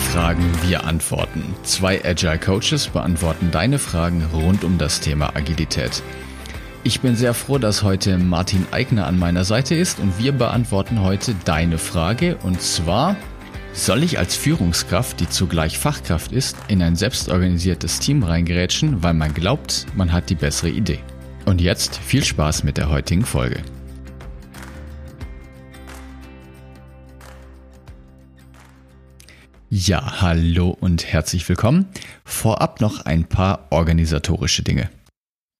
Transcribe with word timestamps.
Fragen, 0.00 0.44
wir 0.66 0.84
antworten. 0.84 1.54
Zwei 1.62 2.04
Agile 2.04 2.38
Coaches 2.38 2.88
beantworten 2.88 3.50
deine 3.52 3.78
Fragen 3.78 4.26
rund 4.32 4.64
um 4.64 4.78
das 4.78 5.00
Thema 5.00 5.36
Agilität. 5.36 6.02
Ich 6.82 7.00
bin 7.00 7.14
sehr 7.14 7.34
froh, 7.34 7.58
dass 7.58 7.82
heute 7.82 8.18
Martin 8.18 8.66
Eigner 8.72 9.06
an 9.06 9.18
meiner 9.18 9.44
Seite 9.44 9.74
ist 9.74 10.00
und 10.00 10.18
wir 10.18 10.32
beantworten 10.32 11.02
heute 11.02 11.34
deine 11.44 11.78
Frage 11.78 12.36
und 12.42 12.60
zwar, 12.60 13.16
soll 13.72 14.02
ich 14.02 14.18
als 14.18 14.34
Führungskraft, 14.34 15.20
die 15.20 15.28
zugleich 15.28 15.78
Fachkraft 15.78 16.32
ist, 16.32 16.56
in 16.68 16.82
ein 16.82 16.96
selbstorganisiertes 16.96 18.00
Team 18.00 18.22
reingerätschen, 18.22 19.02
weil 19.02 19.14
man 19.14 19.34
glaubt, 19.34 19.86
man 19.94 20.12
hat 20.12 20.30
die 20.30 20.34
bessere 20.34 20.70
Idee? 20.70 20.98
Und 21.44 21.60
jetzt 21.60 21.96
viel 21.98 22.24
Spaß 22.24 22.64
mit 22.64 22.78
der 22.78 22.88
heutigen 22.88 23.24
Folge. 23.24 23.62
Ja, 29.72 30.20
hallo 30.20 30.76
und 30.80 31.12
herzlich 31.12 31.48
willkommen. 31.48 31.86
Vorab 32.24 32.80
noch 32.80 33.06
ein 33.06 33.22
paar 33.22 33.68
organisatorische 33.70 34.64
Dinge. 34.64 34.90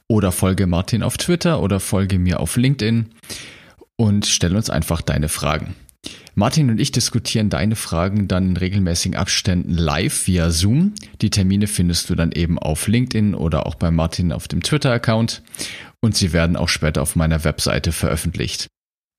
oder 0.08 0.32
folge 0.32 0.68
Martin 0.68 1.02
auf 1.02 1.18
Twitter 1.18 1.60
oder 1.60 1.80
folge 1.80 2.20
mir 2.20 2.40
auf 2.40 2.56
LinkedIn 2.56 3.10
und 3.96 4.28
stell 4.28 4.56
uns 4.56 4.70
einfach 4.70 5.02
deine 5.02 5.28
Fragen. 5.28 5.74
Martin 6.36 6.70
und 6.70 6.80
ich 6.80 6.92
diskutieren 6.92 7.50
deine 7.50 7.76
Fragen 7.76 8.28
dann 8.28 8.50
in 8.50 8.58
regelmäßigen 8.58 9.16
Abständen 9.16 9.74
live 9.74 10.28
via 10.28 10.52
Zoom. 10.52 10.94
Die 11.22 11.30
Termine 11.30 11.68
findest 11.68 12.10
du 12.10 12.16
dann 12.16 12.32
eben 12.32 12.60
auf 12.60 12.88
LinkedIn 12.88 13.36
oder 13.36 13.66
auch 13.66 13.76
bei 13.76 13.90
Martin 13.90 14.32
auf 14.32 14.48
dem 14.48 14.62
Twitter-Account 14.62 15.42
und 16.02 16.16
sie 16.16 16.34
werden 16.34 16.58
auch 16.58 16.70
später 16.70 17.02
auf 17.02 17.16
meiner 17.16 17.44
Webseite 17.44 17.92
veröffentlicht. 17.92 18.68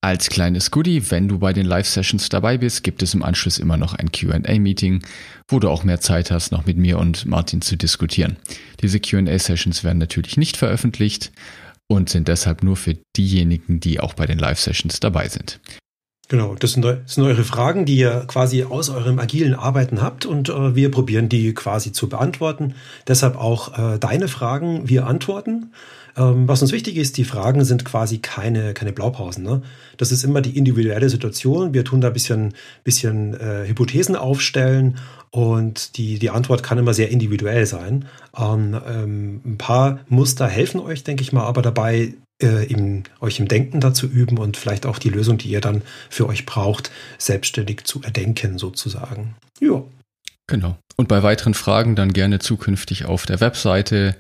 Als 0.03 0.28
kleines 0.28 0.70
Goodie, 0.70 1.11
wenn 1.11 1.27
du 1.27 1.39
bei 1.39 1.53
den 1.53 1.67
Live-Sessions 1.67 2.28
dabei 2.28 2.59
bist, 2.59 2.84
gibt 2.84 3.03
es 3.03 3.15
im 3.15 3.23
Anschluss 3.23 3.59
immer 3.59 3.77
noch 3.77 3.95
ein 3.95 4.12
QA-Meeting, 4.12 5.03
wo 5.48 5.59
du 5.59 5.69
auch 5.69 5.84
mehr 5.84 6.00
Zeit 6.00 6.31
hast, 6.31 6.53
noch 6.53 6.67
mit 6.67 6.77
mir 6.77 6.98
und 6.98 7.27
Martin 7.27 7.61
zu 7.61 7.77
diskutieren. 7.77 8.37
Diese 8.83 9.00
QA-Sessions 9.00 9.83
werden 9.83 9.98
natürlich 9.98 10.37
nicht 10.37 10.56
veröffentlicht 10.56 11.33
und 11.89 12.09
sind 12.09 12.28
deshalb 12.28 12.62
nur 12.62 12.77
für 12.77 12.97
diejenigen, 13.17 13.81
die 13.81 13.98
auch 13.98 14.15
bei 14.15 14.27
den 14.27 14.39
Live-Sessions 14.39 15.00
dabei 15.00 15.28
sind. 15.28 15.61
Genau, 16.28 16.56
das 16.56 16.72
sind, 16.72 16.84
das 16.84 17.14
sind, 17.14 17.22
eure 17.22 17.44
Fragen, 17.44 17.84
die 17.84 17.98
ihr 17.98 18.24
quasi 18.27 18.64
aus 18.64 18.91
eurem 18.91 19.20
agilen 19.20 19.55
Arbeiten 19.55 20.02
habt 20.02 20.27
und 20.27 20.48
äh, 20.48 20.74
wir 20.74 20.91
probieren 20.91 21.28
die 21.28 21.55
quasi 21.55 21.92
zu 21.92 22.08
beantworten. 22.08 22.74
Deshalb 23.06 23.36
auch 23.36 23.78
äh, 23.78 23.98
deine 23.98 24.27
Fragen, 24.27 24.88
wir 24.88 25.06
antworten. 25.06 25.70
Ähm, 26.16 26.48
was 26.48 26.62
uns 26.62 26.72
wichtig 26.72 26.97
ist, 26.97 27.16
die 27.16 27.24
Fragen 27.24 27.64
sind 27.64 27.84
quasi 27.84 28.19
keine, 28.19 28.74
keine 28.74 28.92
Blaupausen. 28.92 29.44
Ne? 29.44 29.62
Das 29.98 30.10
ist 30.10 30.24
immer 30.24 30.41
die 30.41 30.56
individuelle 30.56 31.08
Situation. 31.10 31.74
Wir 31.74 31.84
tun 31.84 32.00
da 32.00 32.08
ein 32.08 32.14
bisschen, 32.14 32.54
bisschen 32.82 33.34
äh, 33.34 33.69
Hypothesen 33.69 34.16
aufstellen 34.16 34.97
und 35.31 35.97
die, 35.97 36.19
die 36.19 36.31
Antwort 36.31 36.65
kann 36.65 36.78
immer 36.78 36.94
sehr 36.94 37.10
individuell 37.10 37.66
sein. 37.66 38.06
Ähm, 38.36 38.76
ähm, 38.88 39.41
ein 39.44 39.59
paar 39.59 40.00
Muster 40.09 40.48
helfen 40.48 40.81
euch, 40.81 41.04
denke 41.04 41.22
ich 41.22 41.32
mal, 41.32 41.44
aber 41.44 41.62
dabei 41.62 42.15
äh, 42.42 42.66
im, 42.66 43.04
euch 43.20 43.38
im 43.38 43.48
Denken 43.48 43.80
dazu 43.80 44.06
üben 44.06 44.38
und 44.38 44.56
vielleicht 44.56 44.86
auch 44.86 44.98
die 44.98 45.08
Lösung, 45.08 45.38
die 45.38 45.48
ihr 45.48 45.60
dann 45.60 45.82
für 46.10 46.26
euch 46.28 46.47
braucht, 46.47 46.91
selbstständig 47.19 47.84
zu 47.84 48.02
erdenken 48.02 48.58
sozusagen. 48.58 49.34
Ja. 49.60 49.82
Genau. 50.47 50.77
Und 50.97 51.09
bei 51.09 51.23
weiteren 51.23 51.55
Fragen 51.55 51.97
dann 51.97 52.12
gerne 52.12 52.39
zukünftig 52.39 53.05
auf 53.05 53.27
der 53.27 53.41
Webseite 53.41 54.17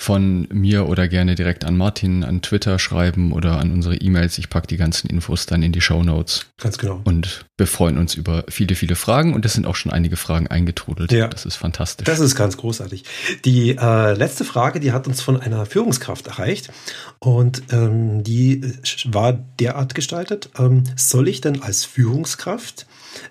von 0.00 0.48
mir 0.50 0.88
oder 0.88 1.08
gerne 1.08 1.34
direkt 1.34 1.64
an 1.66 1.76
Martin 1.76 2.24
an 2.24 2.40
Twitter 2.40 2.78
schreiben 2.78 3.32
oder 3.32 3.58
an 3.58 3.70
unsere 3.70 3.96
E-Mails. 3.96 4.38
Ich 4.38 4.48
packe 4.48 4.66
die 4.66 4.78
ganzen 4.78 5.10
Infos 5.10 5.44
dann 5.44 5.62
in 5.62 5.72
die 5.72 5.82
Show 5.82 6.02
Notes. 6.02 6.46
Ganz 6.58 6.78
genau. 6.78 7.02
Und 7.04 7.44
wir 7.58 7.66
freuen 7.66 7.98
uns 7.98 8.14
über 8.14 8.44
viele, 8.48 8.76
viele 8.76 8.94
Fragen 8.94 9.34
und 9.34 9.44
es 9.44 9.52
sind 9.52 9.66
auch 9.66 9.76
schon 9.76 9.92
einige 9.92 10.16
Fragen 10.16 10.46
eingetrudelt. 10.46 11.12
Ja. 11.12 11.28
Das 11.28 11.44
ist 11.44 11.56
fantastisch. 11.56 12.06
Das 12.06 12.18
ist 12.18 12.34
ganz 12.34 12.56
großartig. 12.56 13.04
Die 13.44 13.76
äh, 13.76 14.14
letzte 14.14 14.46
Frage, 14.46 14.80
die 14.80 14.92
hat 14.92 15.06
uns 15.06 15.20
von 15.20 15.38
einer 15.38 15.66
Führungskraft 15.66 16.28
erreicht 16.28 16.70
und 17.18 17.62
ähm, 17.70 18.24
die 18.24 18.72
war 19.04 19.34
derart 19.34 19.94
gestaltet. 19.94 20.48
Ähm, 20.58 20.84
soll 20.96 21.28
ich 21.28 21.42
denn 21.42 21.62
als 21.62 21.84
Führungskraft, 21.84 22.86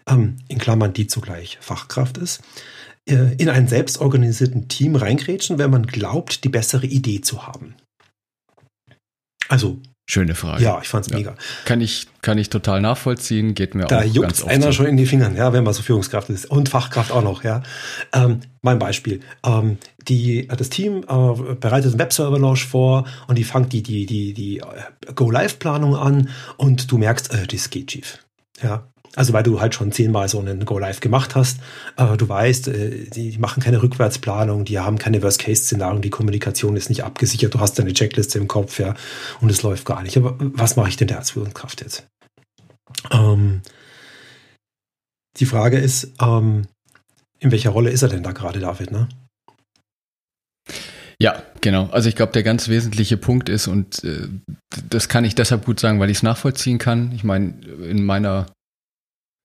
ähm, 0.08 0.38
in 0.48 0.58
Klammern 0.58 0.94
die 0.94 1.08
zugleich 1.08 1.58
Fachkraft 1.62 2.18
ist, 2.18 2.42
äh, 3.10 3.34
in 3.38 3.50
einen 3.50 3.68
selbstorganisierten 3.68 4.68
Team 4.68 4.96
reingrätschen, 4.96 5.58
wenn 5.58 5.72
man 5.72 5.88
glaubt, 5.88 6.44
die 6.44 6.50
bessere 6.50 6.86
Idee 6.86 7.22
zu 7.22 7.48
haben? 7.48 7.76
Also. 9.48 9.80
Schöne 10.08 10.34
Frage. 10.34 10.64
Ja, 10.64 10.80
ich 10.82 10.88
fand's 10.88 11.10
ja. 11.10 11.18
mega. 11.18 11.36
Kann 11.66 11.82
ich, 11.82 12.08
kann 12.24 12.40
ich 12.40 12.50
total 12.50 12.82
nachvollziehen, 12.82 13.54
geht 13.54 13.76
mir 13.76 13.86
da 13.86 14.00
auch 14.00 14.04
juckt 14.04 14.28
ganz 14.28 14.42
oft 14.42 14.52
einer 14.52 14.68
so. 14.68 14.72
schon 14.72 14.86
in 14.88 14.98
die 14.98 15.06
Finger, 15.06 15.32
ja, 15.36 15.54
wenn 15.54 15.64
man 15.64 15.74
so 15.74 15.84
Führungskraft 15.84 16.32
ist. 16.32 16.48
Und 16.48 16.68
Fachkraft 16.68 17.12
auch 17.12 17.22
noch, 17.22 17.44
ja. 17.44 17.62
Ähm, 18.12 18.40
mein 18.64 18.80
Beispiel. 18.80 19.20
Ähm, 19.46 19.78
die, 20.08 20.48
das 20.48 20.70
Team 20.70 21.04
äh, 21.08 21.54
bereitet 21.54 21.92
einen 21.92 22.00
Webserver-Launch 22.00 22.66
vor 22.66 23.06
und 23.28 23.38
die 23.38 23.44
fangt 23.44 23.72
die, 23.72 23.84
die, 23.84 24.08
die, 24.08 24.34
die 24.34 24.58
äh, 24.58 25.14
Go-Live-Planung 25.14 25.96
an 25.96 26.30
und 26.58 26.92
du 26.92 26.98
merkst, 26.98 27.32
äh, 27.32 27.46
das 27.46 27.70
geht 27.70 27.92
schief. 27.92 28.18
Ja, 28.64 28.88
also 29.16 29.34
weil 29.34 29.44
du 29.44 29.60
halt 29.60 29.76
schon 29.76 29.92
zehnmal 29.92 30.30
so 30.30 30.40
einen 30.40 30.66
Go-Live 30.66 31.00
gemacht 31.00 31.36
hast. 31.36 31.60
Äh, 31.98 32.18
du 32.18 32.30
weißt, 32.30 32.68
äh, 32.70 33.10
die 33.10 33.38
machen 33.38 33.62
keine 33.62 33.82
Rückwärtsplanung, 33.82 34.66
die 34.66 34.80
haben 34.80 34.98
keine 34.98 35.22
Worst-Case-Szenarien, 35.22 36.02
die 36.02 36.10
Kommunikation 36.10 36.76
ist 36.76 36.90
nicht 36.90 37.04
abgesichert, 37.04 37.54
du 37.54 37.60
hast 37.60 37.80
deine 37.80 37.94
Checkliste 37.94 38.40
im 38.40 38.48
Kopf, 38.48 38.80
ja, 38.80 38.96
und 39.42 39.50
es 39.50 39.64
läuft 39.64 39.86
gar 39.86 40.04
nicht. 40.04 40.18
Aber 40.18 40.36
was 40.40 40.76
mache 40.76 40.90
ich 40.90 40.98
denn 40.98 41.08
da 41.08 41.16
als 41.18 41.32
Führungskraft 41.32 41.82
jetzt? 41.82 42.08
Ähm, 43.12 43.62
die 45.38 45.46
Frage 45.46 45.78
ist, 45.78 46.14
ähm, 46.22 46.68
in 47.40 47.52
welcher 47.52 47.70
Rolle 47.72 47.90
ist 47.92 48.02
er 48.02 48.10
denn 48.10 48.24
da 48.24 48.32
gerade, 48.32 48.60
David, 48.60 48.92
ne? 48.92 49.08
Ja, 51.22 51.44
genau. 51.60 51.88
Also 51.88 52.08
ich 52.08 52.16
glaube, 52.16 52.32
der 52.32 52.44
ganz 52.44 52.70
wesentliche 52.70 53.18
Punkt 53.18 53.50
ist, 53.50 53.68
und 53.68 54.04
äh, 54.04 54.30
das 54.90 55.10
kann 55.10 55.26
ich 55.26 55.36
deshalb 55.36 55.66
gut 55.66 55.80
sagen, 55.80 56.00
weil 56.00 56.10
ich 56.10 56.18
es 56.18 56.24
nachvollziehen 56.24 56.78
kann. 56.78 57.12
Ich 57.12 57.26
meine, 57.26 57.60
in 57.84 58.06
meiner 58.06 58.46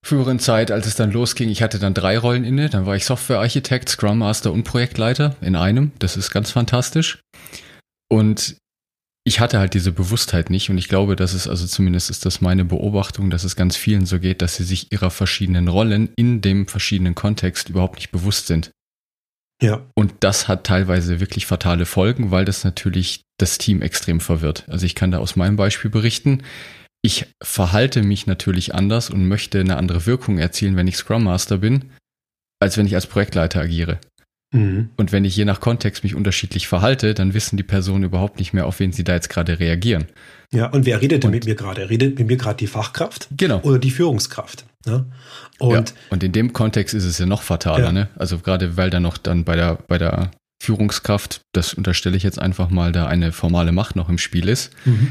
früheren 0.04 0.38
Zeit, 0.38 0.70
als 0.70 0.86
es 0.86 0.96
dann 0.96 1.10
losging, 1.10 1.48
ich 1.48 1.62
hatte 1.62 1.78
dann 1.78 1.94
drei 1.94 2.18
Rollen 2.18 2.44
inne. 2.44 2.68
Dann 2.68 2.86
war 2.86 2.94
ich 2.94 3.06
Softwarearchitekt, 3.06 3.88
Scrum 3.88 4.18
Master 4.18 4.52
und 4.52 4.64
Projektleiter 4.64 5.36
in 5.40 5.56
einem. 5.56 5.92
Das 5.98 6.16
ist 6.16 6.30
ganz 6.30 6.50
fantastisch. 6.50 7.20
Und 8.08 8.56
ich 9.26 9.40
hatte 9.40 9.58
halt 9.58 9.72
diese 9.72 9.90
Bewusstheit 9.90 10.50
nicht 10.50 10.68
und 10.68 10.76
ich 10.76 10.88
glaube, 10.88 11.16
dass 11.16 11.32
es, 11.32 11.48
also 11.48 11.66
zumindest 11.66 12.10
ist 12.10 12.26
das 12.26 12.42
meine 12.42 12.66
Beobachtung, 12.66 13.30
dass 13.30 13.44
es 13.44 13.56
ganz 13.56 13.74
vielen 13.74 14.04
so 14.04 14.20
geht, 14.20 14.42
dass 14.42 14.56
sie 14.56 14.64
sich 14.64 14.92
ihrer 14.92 15.10
verschiedenen 15.10 15.68
Rollen 15.68 16.10
in 16.16 16.42
dem 16.42 16.68
verschiedenen 16.68 17.14
Kontext 17.14 17.70
überhaupt 17.70 17.96
nicht 17.96 18.10
bewusst 18.10 18.46
sind. 18.46 18.70
Ja. 19.62 19.86
Und 19.94 20.12
das 20.20 20.46
hat 20.46 20.64
teilweise 20.64 21.20
wirklich 21.20 21.46
fatale 21.46 21.86
Folgen, 21.86 22.30
weil 22.30 22.44
das 22.44 22.64
natürlich 22.64 23.22
das 23.38 23.56
Team 23.56 23.80
extrem 23.80 24.20
verwirrt. 24.20 24.64
Also 24.68 24.84
ich 24.84 24.94
kann 24.94 25.10
da 25.10 25.18
aus 25.18 25.36
meinem 25.36 25.56
Beispiel 25.56 25.90
berichten 25.90 26.42
ich 27.04 27.26
verhalte 27.42 28.02
mich 28.02 28.26
natürlich 28.26 28.74
anders 28.74 29.10
und 29.10 29.28
möchte 29.28 29.60
eine 29.60 29.76
andere 29.76 30.06
Wirkung 30.06 30.38
erzielen, 30.38 30.74
wenn 30.74 30.86
ich 30.86 30.96
Scrum 30.96 31.24
Master 31.24 31.58
bin, 31.58 31.90
als 32.60 32.78
wenn 32.78 32.86
ich 32.86 32.94
als 32.94 33.06
Projektleiter 33.06 33.60
agiere. 33.60 33.98
Mhm. 34.54 34.88
Und 34.96 35.12
wenn 35.12 35.26
ich 35.26 35.36
je 35.36 35.44
nach 35.44 35.60
Kontext 35.60 36.02
mich 36.02 36.14
unterschiedlich 36.14 36.66
verhalte, 36.66 37.12
dann 37.12 37.34
wissen 37.34 37.58
die 37.58 37.62
Personen 37.62 38.04
überhaupt 38.04 38.38
nicht 38.38 38.54
mehr, 38.54 38.64
auf 38.64 38.80
wen 38.80 38.92
sie 38.92 39.04
da 39.04 39.12
jetzt 39.12 39.28
gerade 39.28 39.60
reagieren. 39.60 40.06
Ja, 40.50 40.68
und 40.68 40.86
wer 40.86 41.02
redet 41.02 41.24
denn 41.24 41.28
und, 41.28 41.34
mit 41.34 41.44
mir 41.44 41.56
gerade? 41.56 41.90
Redet 41.90 42.18
mit 42.18 42.26
mir 42.26 42.38
gerade 42.38 42.56
die 42.56 42.68
Fachkraft? 42.68 43.28
Genau. 43.36 43.60
Oder 43.60 43.78
die 43.78 43.90
Führungskraft? 43.90 44.64
Ne? 44.86 45.04
Und, 45.58 45.90
ja, 45.90 45.96
und 46.08 46.22
in 46.22 46.32
dem 46.32 46.54
Kontext 46.54 46.94
ist 46.94 47.04
es 47.04 47.18
ja 47.18 47.26
noch 47.26 47.42
fataler, 47.42 47.84
ja. 47.84 47.92
ne? 47.92 48.08
Also 48.16 48.38
gerade 48.38 48.78
weil 48.78 48.88
da 48.88 49.00
noch 49.00 49.18
dann 49.18 49.44
bei 49.44 49.56
der, 49.56 49.74
bei 49.88 49.98
der 49.98 50.30
Führungskraft, 50.62 51.42
das 51.52 51.74
unterstelle 51.74 52.16
ich 52.16 52.22
jetzt 52.22 52.38
einfach 52.38 52.70
mal, 52.70 52.92
da 52.92 53.06
eine 53.06 53.32
formale 53.32 53.72
Macht 53.72 53.94
noch 53.94 54.08
im 54.08 54.16
Spiel 54.16 54.48
ist, 54.48 54.72
mhm 54.86 55.08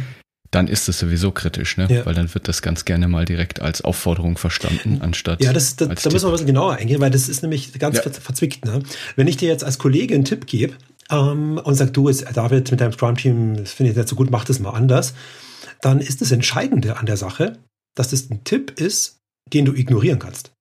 dann 0.53 0.67
ist 0.67 0.87
es 0.89 0.99
sowieso 0.99 1.31
kritisch, 1.31 1.77
ne? 1.77 1.87
Ja. 1.89 2.05
Weil 2.05 2.13
dann 2.13 2.33
wird 2.33 2.47
das 2.47 2.61
ganz 2.61 2.85
gerne 2.85 3.07
mal 3.07 3.25
direkt 3.25 3.61
als 3.61 3.81
Aufforderung 3.81 4.37
verstanden, 4.37 4.99
anstatt. 5.01 5.43
Ja, 5.43 5.53
das, 5.53 5.75
das, 5.75 5.87
da 6.03 6.09
müssen 6.11 6.25
wir 6.25 6.29
ein 6.29 6.31
bisschen 6.33 6.47
genauer 6.47 6.75
eingehen, 6.75 7.01
weil 7.01 7.11
das 7.11 7.29
ist 7.29 7.41
nämlich 7.41 7.73
ganz 7.79 7.97
ja. 7.97 8.09
verzwickt. 8.11 8.65
Ne? 8.65 8.83
Wenn 9.15 9.27
ich 9.27 9.37
dir 9.37 9.49
jetzt 9.49 9.63
als 9.63 9.77
Kollege 9.77 10.13
einen 10.13 10.25
Tipp 10.25 10.45
gebe 10.45 10.75
ähm, 11.09 11.57
und 11.63 11.75
sag, 11.75 11.93
du, 11.93 12.09
David, 12.09 12.71
mit 12.71 12.81
deinem 12.81 12.93
Scrum-Team, 12.93 13.57
das 13.57 13.73
finde 13.73 13.91
ich 13.91 13.97
nicht 13.97 14.09
so 14.09 14.15
gut, 14.15 14.29
mach 14.29 14.45
das 14.45 14.59
mal 14.59 14.71
anders 14.71 15.13
dann 15.83 15.99
ist 15.99 16.21
das 16.21 16.31
Entscheidende 16.31 16.97
an 16.97 17.05
der 17.05 17.17
Sache, 17.17 17.59
dass 17.95 18.09
das 18.09 18.29
ein 18.29 18.43
Tipp 18.45 18.79
ist, 18.79 19.19
den 19.51 19.65
du 19.65 19.73
ignorieren 19.73 20.19
kannst. 20.19 20.53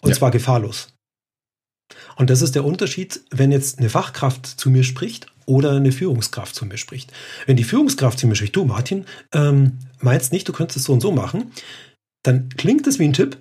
Und 0.00 0.10
ja. 0.10 0.16
zwar 0.16 0.30
gefahrlos. 0.30 0.92
Und 2.16 2.28
das 2.28 2.42
ist 2.42 2.54
der 2.54 2.64
Unterschied, 2.64 3.20
wenn 3.30 3.52
jetzt 3.52 3.78
eine 3.78 3.88
Fachkraft 3.88 4.46
zu 4.46 4.68
mir 4.70 4.82
spricht 4.82 5.28
oder 5.48 5.72
eine 5.72 5.92
Führungskraft 5.92 6.54
zu 6.54 6.66
mir 6.66 6.76
spricht. 6.76 7.12
Wenn 7.46 7.56
die 7.56 7.64
Führungskraft 7.64 8.18
zu 8.18 8.26
mir 8.26 8.36
spricht, 8.36 8.54
du 8.54 8.64
Martin, 8.64 9.06
ähm, 9.32 9.78
meinst 10.00 10.32
nicht, 10.32 10.46
du 10.48 10.52
könntest 10.52 10.76
es 10.76 10.84
so 10.84 10.92
und 10.92 11.00
so 11.00 11.10
machen, 11.10 11.52
dann 12.22 12.50
klingt 12.50 12.86
es 12.86 12.98
wie 12.98 13.04
ein 13.04 13.14
Tipp, 13.14 13.38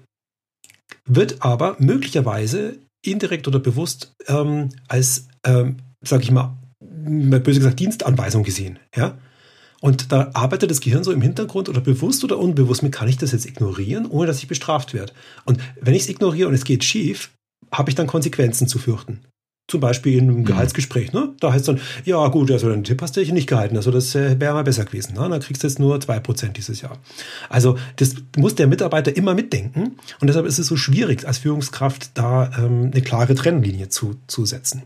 wird 1.05 1.41
aber 1.41 1.75
möglicherweise 1.79 2.77
indirekt 3.05 3.47
oder 3.47 3.59
bewusst 3.59 4.13
ähm, 4.27 4.69
als, 4.87 5.27
ähm, 5.45 5.77
sag 6.01 6.23
ich 6.23 6.31
mal, 6.31 6.57
böse 6.79 7.59
gesagt, 7.59 7.79
Dienstanweisung 7.79 8.43
gesehen. 8.43 8.79
Ja? 8.95 9.17
Und 9.81 10.11
da 10.11 10.31
arbeitet 10.33 10.71
das 10.71 10.81
Gehirn 10.81 11.03
so 11.03 11.11
im 11.11 11.21
Hintergrund 11.21 11.67
oder 11.67 11.81
bewusst 11.81 12.23
oder 12.23 12.39
unbewusst 12.39 12.83
mit, 12.83 12.93
kann 12.93 13.09
ich 13.09 13.17
das 13.17 13.33
jetzt 13.33 13.45
ignorieren, 13.45 14.05
ohne 14.05 14.27
dass 14.27 14.39
ich 14.39 14.47
bestraft 14.47 14.93
werde. 14.93 15.13
Und 15.45 15.59
wenn 15.79 15.93
ich 15.93 16.03
es 16.03 16.09
ignoriere 16.09 16.47
und 16.47 16.53
es 16.53 16.63
geht 16.63 16.83
schief, 16.83 17.31
habe 17.71 17.89
ich 17.89 17.95
dann 17.95 18.07
Konsequenzen 18.07 18.67
zu 18.67 18.79
fürchten. 18.79 19.19
Zum 19.69 19.81
Beispiel 19.81 20.17
in 20.17 20.29
einem 20.29 20.37
mhm. 20.37 20.45
Gehaltsgespräch, 20.45 21.11
ne? 21.11 21.33
Da 21.41 21.51
heißt 21.51 21.67
es 21.67 21.75
dann, 21.75 21.81
ja 22.05 22.25
gut, 22.29 22.49
also 22.51 22.69
den 22.69 22.85
Tipp 22.85 23.01
hast 23.01 23.17
du 23.17 23.19
dich 23.19 23.33
nicht 23.33 23.47
gehalten, 23.47 23.75
also 23.75 23.91
das 23.91 24.15
äh, 24.15 24.39
wäre 24.39 24.53
mal 24.53 24.63
besser 24.63 24.85
gewesen. 24.85 25.15
Ne? 25.15 25.27
Dann 25.27 25.41
kriegst 25.41 25.61
du 25.61 25.67
jetzt 25.67 25.79
nur 25.79 25.97
2% 25.97 26.53
dieses 26.53 26.81
Jahr. 26.81 26.97
Also 27.49 27.77
das 27.97 28.15
muss 28.37 28.55
der 28.55 28.67
Mitarbeiter 28.67 29.15
immer 29.15 29.33
mitdenken 29.33 29.97
und 30.21 30.27
deshalb 30.27 30.45
ist 30.45 30.57
es 30.57 30.67
so 30.67 30.77
schwierig, 30.77 31.27
als 31.27 31.39
Führungskraft 31.39 32.11
da 32.13 32.49
ähm, 32.57 32.91
eine 32.93 33.01
klare 33.01 33.35
Trennlinie 33.35 33.89
zu, 33.89 34.15
zu 34.27 34.45
setzen. 34.45 34.83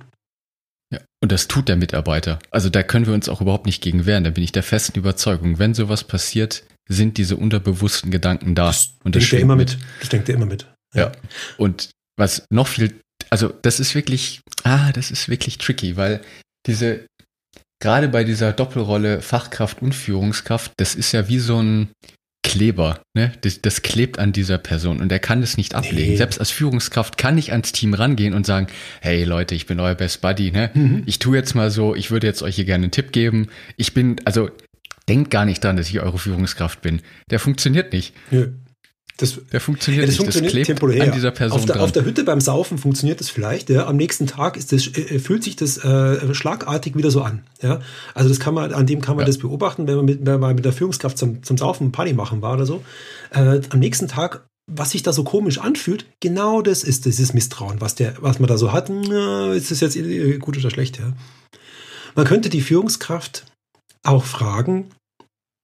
Ja, 0.92 1.00
und 1.22 1.31
das 1.31 1.48
tut 1.48 1.69
der 1.69 1.78
Mitarbeiter. 1.78 2.39
Also 2.50 2.69
da 2.69 2.83
können 2.83 3.06
wir 3.06 3.13
uns 3.13 3.30
auch 3.30 3.39
überhaupt 3.42 3.66
nicht 3.66 3.81
gegen 3.81 4.06
wehren. 4.06 4.24
Da 4.24 4.30
bin 4.30 4.44
ich 4.44 4.51
der 4.51 4.63
festen 4.63 5.00
Überzeugung. 5.00 5.57
Wenn 5.57 5.74
sowas 5.74 6.04
passiert, 6.04 6.63
sind 6.89 7.18
diese 7.18 7.38
unterbewussten 7.38 8.12
Gedanken 8.12 8.56
da. 8.56 8.68
Das 8.68 8.95
und 9.04 9.16
das 9.16 9.24
denkt 9.24 9.33
er 9.33 9.39
immer 9.39 9.56
mit. 9.56 9.69
mit. 9.72 9.80
Das 10.01 10.10
denkt 10.10 10.30
er 10.30 10.36
immer 10.36 10.45
mit. 10.45 10.68
Ja. 10.94 11.04
ja. 11.04 11.12
Und 11.57 11.92
was 12.18 12.45
noch 12.50 12.68
viel 12.68 13.00
also 13.31 13.54
das 13.62 13.80
ist 13.80 13.95
wirklich, 13.95 14.42
ah, 14.63 14.92
das 14.92 15.10
ist 15.10 15.30
wirklich 15.30 15.57
tricky, 15.57 15.98
weil 15.98 16.22
diese, 16.68 17.06
gerade 17.81 18.07
bei 18.07 18.24
dieser 18.24 18.54
Doppelrolle 18.54 19.22
Fachkraft 19.22 19.81
und 19.81 19.95
Führungskraft, 19.95 20.74
das 20.78 20.94
ist 20.95 21.12
ja 21.12 21.28
wie 21.28 21.39
so 21.39 21.62
ein 21.62 21.89
Kleber, 22.44 23.04
ne? 23.16 23.31
Das, 23.42 23.62
das 23.62 23.83
klebt 23.83 24.18
an 24.18 24.33
dieser 24.33 24.57
Person 24.57 25.00
und 25.00 25.12
er 25.12 25.19
kann 25.19 25.44
es 25.44 25.57
nicht 25.57 25.75
ablegen. 25.75 26.12
Nee. 26.12 26.18
Selbst 26.18 26.39
als 26.39 26.50
Führungskraft 26.50 27.18
kann 27.18 27.38
ich 27.38 27.51
ans 27.51 27.72
Team 27.72 27.94
rangehen 27.94 28.33
und 28.33 28.48
sagen, 28.48 28.68
hey 29.00 29.24
Leute, 29.24 29.54
ich 29.54 29.68
bin 29.68 29.80
euer 29.80 29.94
Best 29.94 30.22
Buddy, 30.22 30.51
ne? 30.51 30.72
Mhm. 30.74 31.04
Ich 31.06 31.19
tue 31.19 31.38
jetzt 31.38 31.54
mal 31.54 31.69
so, 31.69 31.95
ich 31.95 32.10
würde 32.10 32.25
jetzt 32.25 32.42
euch 32.42 32.56
hier 32.56 32.66
gerne 32.66 32.86
einen 32.86 32.92
Tipp 32.92 33.12
geben. 33.12 33.48
Ich 33.78 33.94
bin, 33.94 34.19
also 34.25 34.50
denkt 35.07 35.30
gar 35.30 35.45
nicht 35.45 35.63
dran, 35.63 35.78
dass 35.78 35.89
ich 35.89 36.00
eure 36.00 36.18
Führungskraft 36.18 36.81
bin. 36.81 37.01
Der 37.30 37.39
funktioniert 37.39 37.94
nicht. 37.94 38.16
Ja. 38.31 38.45
Das, 39.18 39.40
der 39.52 39.60
funktioniert, 39.60 40.02
ja, 40.02 40.08
das 40.08 40.13
nicht. 40.13 40.34
funktioniert 40.34 40.56
das 40.56 40.68
temporär. 40.68 41.04
An 41.04 41.12
dieser 41.12 41.31
Person 41.31 41.60
auf, 41.60 41.66
der, 41.66 41.81
auf 41.81 41.92
der 41.92 42.06
Hütte 42.06 42.24
beim 42.24 42.42
Saufen 42.42 42.78
funktioniert 42.78 43.19
das 43.19 43.30
vielleicht. 43.30 43.69
Ja. 43.69 43.88
Am 43.88 43.98
nächsten 43.98 44.25
Tag 44.28 44.58
ist 44.58 44.72
das, 44.72 44.88
äh, 44.88 45.19
fühlt 45.19 45.44
sich 45.44 45.56
das 45.56 45.78
äh, 45.78 46.34
schlagartig 46.34 46.96
wieder 46.96 47.12
so 47.12 47.22
an. 47.22 47.44
Ja. 47.62 47.81
Also 48.13 48.30
das 48.30 48.40
kann 48.40 48.54
man, 48.54 48.74
an 48.74 48.88
dem 48.88 49.02
kann 49.02 49.16
man 49.16 49.24
ja. 49.24 49.28
das 49.28 49.38
beobachten, 49.38 49.88
wenn 49.88 49.98
man 49.98 50.06
mit, 50.06 50.25
wenn 50.25 50.40
man 50.40 50.56
mit 50.56 50.66
der 50.66 50.74
Führungskraft 50.74 51.18
zum, 51.18 51.44
zum 51.44 51.58
Saufen 51.58 51.92
Party 51.92 52.13
machen 52.13 52.42
war 52.42 52.54
oder 52.54 52.66
so. 52.66 52.84
Äh, 53.31 53.62
am 53.69 53.80
nächsten 53.80 54.08
Tag 54.08 54.46
was 54.74 54.92
sich 54.92 55.04
da 55.04 55.12
so 55.12 55.24
komisch 55.24 55.57
anfühlt, 55.57 56.06
genau 56.22 56.62
das 56.62 56.84
ist 56.84 57.06
dieses 57.06 57.34
Misstrauen, 57.34 57.81
was, 57.81 57.96
der, 57.96 58.14
was 58.22 58.40
man 58.40 58.48
da 58.48 58.57
so 58.57 58.72
hat. 58.72 58.90
ist 58.90 59.72
das 59.72 59.81
jetzt 59.81 59.98
gut 60.40 60.57
oder 60.57 60.69
schlecht? 60.69 60.98
Ja. 60.98 61.12
Man 62.16 62.25
könnte 62.25 62.50
die 62.50 62.62
Führungskraft 62.62 63.46
auch 64.04 64.24
fragen, 64.24 64.90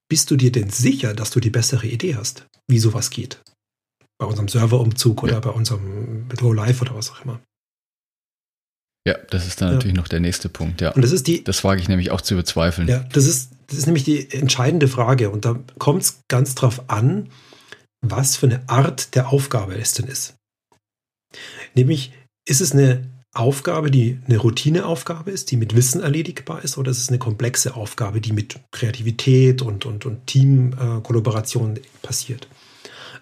bist 0.08 0.30
du 0.30 0.36
dir 0.36 0.52
denn 0.52 0.70
sicher, 0.70 1.14
dass 1.14 1.30
du 1.30 1.40
die 1.40 1.50
bessere 1.50 1.86
Idee 1.86 2.16
hast, 2.16 2.46
wie 2.68 2.78
sowas 2.78 3.10
geht? 3.10 3.40
Bei 4.18 4.26
unserem 4.26 4.48
Serverumzug 4.48 5.22
oder 5.22 5.34
ja. 5.34 5.40
bei 5.40 5.50
unserem 5.50 6.28
Go 6.28 6.52
Live 6.52 6.82
oder 6.82 6.94
was 6.94 7.10
auch 7.10 7.24
immer. 7.24 7.40
Ja, 9.06 9.16
das 9.30 9.46
ist 9.46 9.60
dann 9.60 9.68
ja. 9.68 9.74
natürlich 9.74 9.96
noch 9.96 10.08
der 10.08 10.20
nächste 10.20 10.48
Punkt, 10.48 10.80
ja. 10.80 10.90
Und 10.92 11.02
das 11.02 11.12
ist 11.12 11.26
die. 11.26 11.42
Das 11.42 11.64
wage 11.64 11.80
ich 11.80 11.88
nämlich 11.88 12.10
auch 12.10 12.20
zu 12.20 12.36
bezweifeln. 12.36 12.88
Ja, 12.88 13.00
das 13.12 13.24
ist, 13.24 13.52
das 13.68 13.78
ist 13.78 13.86
nämlich 13.86 14.04
die 14.04 14.30
entscheidende 14.30 14.88
Frage. 14.88 15.30
Und 15.30 15.44
da 15.44 15.58
kommt 15.78 16.02
es 16.02 16.20
ganz 16.28 16.54
drauf 16.54 16.90
an, 16.90 17.30
was 18.02 18.36
für 18.36 18.46
eine 18.46 18.68
Art 18.68 19.14
der 19.14 19.28
Aufgabe 19.32 19.76
es 19.76 19.94
denn 19.94 20.06
ist. 20.06 20.34
Nämlich, 21.74 22.12
ist 22.46 22.60
es 22.60 22.72
eine 22.72 23.08
Aufgabe, 23.38 23.90
die 23.90 24.18
eine 24.26 24.38
Routineaufgabe 24.38 25.30
ist, 25.30 25.50
die 25.50 25.56
mit 25.56 25.76
Wissen 25.76 26.02
erledigbar 26.02 26.62
ist, 26.62 26.76
oder 26.78 26.90
ist 26.90 26.98
es 26.98 27.08
eine 27.08 27.18
komplexe 27.18 27.74
Aufgabe, 27.74 28.20
die 28.20 28.32
mit 28.32 28.60
Kreativität 28.72 29.62
und, 29.62 29.86
und, 29.86 30.06
und 30.06 30.26
Teamkollaboration 30.26 31.78
passiert? 32.02 32.48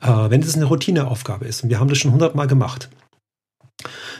Äh, 0.01 0.31
wenn 0.31 0.43
es 0.43 0.55
eine 0.55 0.65
Routineaufgabe 0.65 1.45
ist, 1.45 1.63
und 1.63 1.71
wir 1.71 1.81
haben 1.81 1.89
das 1.89 1.99
schon 1.99 2.13
hundertmal 2.13 2.47
gemacht, 2.47 2.89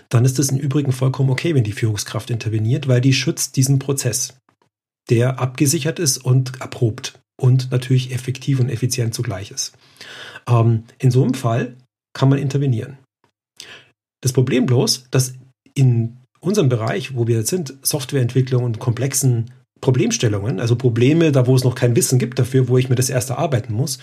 dann 0.09 0.25
ist 0.25 0.39
es 0.39 0.51
im 0.51 0.59
Übrigen 0.59 0.93
vollkommen 0.93 1.31
okay, 1.31 1.55
wenn 1.55 1.65
die 1.65 1.73
Führungskraft 1.73 2.31
interveniert, 2.31 2.89
weil 2.89 3.01
die 3.01 3.13
schützt 3.13 3.57
diesen 3.57 3.79
Prozess, 3.79 4.35
der 5.09 5.41
abgesichert 5.41 5.99
ist 5.99 6.19
und 6.19 6.61
erprobt 6.61 7.19
und 7.41 7.71
natürlich 7.71 8.13
effektiv 8.13 8.61
und 8.61 8.69
effizient 8.69 9.15
zugleich 9.15 9.51
ist. 9.51 9.73
Ähm, 10.49 10.85
in 10.99 11.11
so 11.11 11.23
einem 11.23 11.35
Fall 11.35 11.77
kann 12.13 12.29
man 12.29 12.39
intervenieren. 12.39 12.99
Das 14.23 14.33
Problem 14.33 14.67
bloß, 14.67 15.07
dass 15.11 15.35
in 15.77 16.17
unserem 16.41 16.69
Bereich, 16.69 17.15
wo 17.15 17.27
wir 17.27 17.37
jetzt 17.37 17.51
sind, 17.51 17.75
Softwareentwicklung 17.83 18.65
und 18.65 18.79
komplexen 18.79 19.53
Problemstellungen, 19.81 20.59
also 20.59 20.75
Probleme, 20.77 21.33
da 21.33 21.47
wo 21.47 21.55
es 21.55 21.65
noch 21.65 21.75
kein 21.75 21.95
Wissen 21.95 22.19
gibt 22.19 22.39
dafür, 22.39 22.69
wo 22.69 22.79
ich 22.79 22.89
mir 22.89 22.95
das 22.95 23.11
erst 23.11 23.31
erarbeiten 23.31 23.75
muss, 23.75 23.99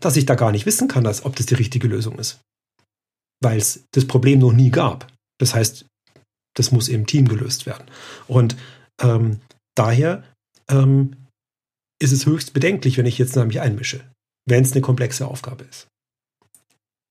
dass 0.00 0.16
ich 0.16 0.26
da 0.26 0.34
gar 0.36 0.52
nicht 0.52 0.64
wissen 0.64 0.88
kann, 0.88 1.04
dass, 1.04 1.24
ob 1.24 1.36
das 1.36 1.46
die 1.46 1.54
richtige 1.54 1.88
Lösung 1.88 2.18
ist. 2.18 2.40
Weil 3.42 3.58
es 3.58 3.84
das 3.92 4.06
Problem 4.06 4.38
noch 4.38 4.52
nie 4.52 4.70
gab. 4.70 5.10
Das 5.38 5.54
heißt, 5.54 5.86
das 6.54 6.72
muss 6.72 6.88
im 6.88 7.06
Team 7.06 7.28
gelöst 7.28 7.66
werden. 7.66 7.86
Und 8.26 8.56
ähm, 9.00 9.40
daher 9.74 10.24
ähm, 10.68 11.16
ist 12.00 12.12
es 12.12 12.26
höchst 12.26 12.52
bedenklich, 12.52 12.98
wenn 12.98 13.06
ich 13.06 13.18
jetzt 13.18 13.36
nämlich 13.36 13.60
einmische, 13.60 14.04
wenn 14.46 14.62
es 14.62 14.72
eine 14.72 14.80
komplexe 14.80 15.26
Aufgabe 15.26 15.64
ist. 15.64 15.88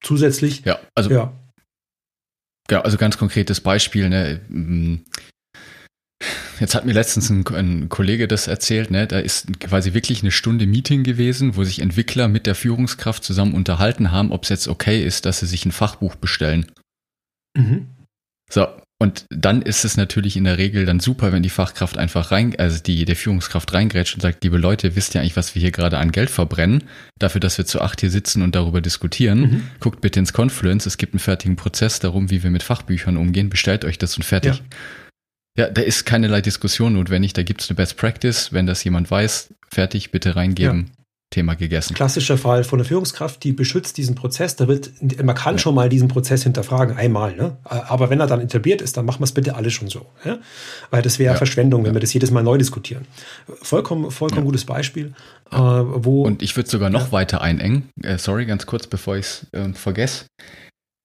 Zusätzlich, 0.02 0.64
ja, 0.64 0.80
also 0.96 1.10
ja, 1.10 1.34
ja, 2.70 2.82
also 2.82 2.98
ganz 2.98 3.18
konkretes 3.18 3.62
Beispiel, 3.62 4.10
ne? 4.10 4.42
Mm, 4.50 4.96
jetzt 6.60 6.76
hat 6.76 6.86
mir 6.86 6.94
letztens 6.94 7.30
ein, 7.30 7.46
ein, 7.48 7.90
Kollege 7.90 8.28
das 8.28 8.48
erzählt, 8.48 8.92
ne? 8.92 9.08
Da 9.08 9.20
ist 9.20 9.60
quasi 9.60 9.94
wirklich 9.94 10.22
eine 10.22 10.32
Stunde 10.32 10.66
Meeting 10.66 11.04
gewesen, 11.04 11.56
wo 11.56 11.64
sich 11.64 11.80
Entwickler 11.80 12.28
mit 12.28 12.46
der 12.46 12.56
Führungskraft 12.56 13.24
zusammen 13.24 13.54
unterhalten 13.54 14.12
haben, 14.12 14.32
ob 14.32 14.44
es 14.44 14.50
jetzt 14.50 14.68
okay 14.68 15.04
ist, 15.04 15.26
dass 15.26 15.40
sie 15.40 15.48
sich 15.48 15.66
ein 15.66 15.72
Fachbuch 15.72 16.16
bestellen. 16.16 16.66
Mhm. 17.56 17.88
So, 18.50 18.68
und 19.00 19.26
dann 19.30 19.62
ist 19.62 19.86
es 19.86 19.96
natürlich 19.96 20.38
in 20.38 20.46
der 20.46 20.58
Regel 20.58 20.86
dann 20.86 21.00
super, 21.00 21.32
wenn 21.32 21.44
die 21.44 21.52
Fachkraft 21.52 22.00
einfach 22.00 22.32
rein, 22.32 22.56
also 22.58 22.82
die 22.82 23.06
der 23.06 23.16
Führungskraft 23.16 23.72
reingrätscht 23.72 24.16
und 24.16 24.22
sagt, 24.22 24.44
liebe 24.44 24.58
Leute, 24.58 24.96
wisst 24.96 25.14
ihr 25.14 25.22
eigentlich, 25.22 25.36
was 25.36 25.54
wir 25.54 25.62
hier 25.62 25.72
gerade 25.72 26.00
an 26.00 26.12
Geld 26.12 26.32
verbrennen, 26.32 26.84
dafür, 27.20 27.40
dass 27.40 27.60
wir 27.60 27.66
zu 27.66 27.80
acht 27.82 28.02
hier 28.02 28.10
sitzen 28.10 28.42
und 28.42 28.56
darüber 28.56 28.82
diskutieren. 28.82 29.40
Mhm. 29.40 29.64
Guckt 29.80 30.02
bitte 30.02 30.20
ins 30.20 30.34
Confluence, 30.34 30.88
es 30.88 30.98
gibt 30.98 31.14
einen 31.14 31.20
fertigen 31.20 31.56
Prozess 31.56 32.00
darum, 32.00 32.32
wie 32.32 32.42
wir 32.42 32.50
mit 32.50 32.64
Fachbüchern 32.64 33.18
umgehen, 33.18 33.52
bestellt 33.52 33.86
euch 33.86 34.00
das 34.00 34.18
und 34.18 34.24
fertig. 34.24 34.64
Ja, 35.56 35.66
ja 35.66 35.70
da 35.70 35.82
ist 35.84 36.06
keinerlei 36.06 36.42
Diskussion 36.42 36.94
notwendig, 36.94 37.34
da 37.34 37.44
gibt 37.44 37.62
es 37.62 37.70
eine 37.70 37.76
Best 37.76 37.98
Practice, 37.98 38.52
wenn 38.52 38.66
das 38.66 38.84
jemand 38.84 39.12
weiß, 39.12 39.54
fertig, 39.70 40.10
bitte 40.10 40.36
reingeben. 40.36 40.88
Ja. 40.88 40.97
Thema 41.30 41.56
gegessen. 41.56 41.94
Klassischer 41.94 42.38
Fall 42.38 42.64
von 42.64 42.80
der 42.80 42.86
Führungskraft, 42.86 43.44
die 43.44 43.52
beschützt 43.52 43.98
diesen 43.98 44.16
Prozess. 44.16 44.56
Da 44.56 44.68
wird, 44.68 44.92
man 45.22 45.36
kann 45.36 45.56
ja. 45.56 45.60
schon 45.60 45.76
mal 45.76 45.90
diesen 45.90 46.08
Prozess 46.08 46.44
hinterfragen, 46.44 46.96
einmal. 46.96 47.36
Ne? 47.36 47.58
Aber 47.66 48.10
wenn 48.10 48.20
er 48.22 48.28
dann 48.28 48.40
etabliert 48.40 48.82
ist, 48.82 48.96
dann 48.96 49.06
machen 49.06 49.20
wir 49.20 49.26
es 49.26 49.34
bitte 49.34 49.56
alle 49.56 49.70
schon 49.70 49.90
so. 49.90 50.06
Ja? 50.24 50.40
Weil 50.90 51.02
das 51.02 51.20
wäre 51.20 51.34
ja. 51.34 51.38
Verschwendung, 51.38 51.84
wenn 51.84 51.94
wir 51.94 52.00
das 52.00 52.14
jedes 52.14 52.32
Mal 52.32 52.44
neu 52.44 52.58
diskutieren. 52.58 53.06
Vollkommen, 53.62 54.10
vollkommen 54.10 54.46
gutes 54.46 54.64
Beispiel. 54.64 55.14
Äh, 55.52 55.58
wo 55.58 56.24
Und 56.24 56.42
ich 56.42 56.56
würde 56.56 56.70
sogar 56.70 56.90
noch 56.90 57.12
weiter 57.12 57.42
einengen. 57.42 57.90
Äh, 58.02 58.18
sorry, 58.18 58.46
ganz 58.46 58.66
kurz, 58.66 58.88
bevor 58.88 59.18
ich 59.18 59.26
es 59.26 59.48
äh, 59.52 59.74
vergesse. 59.74 60.28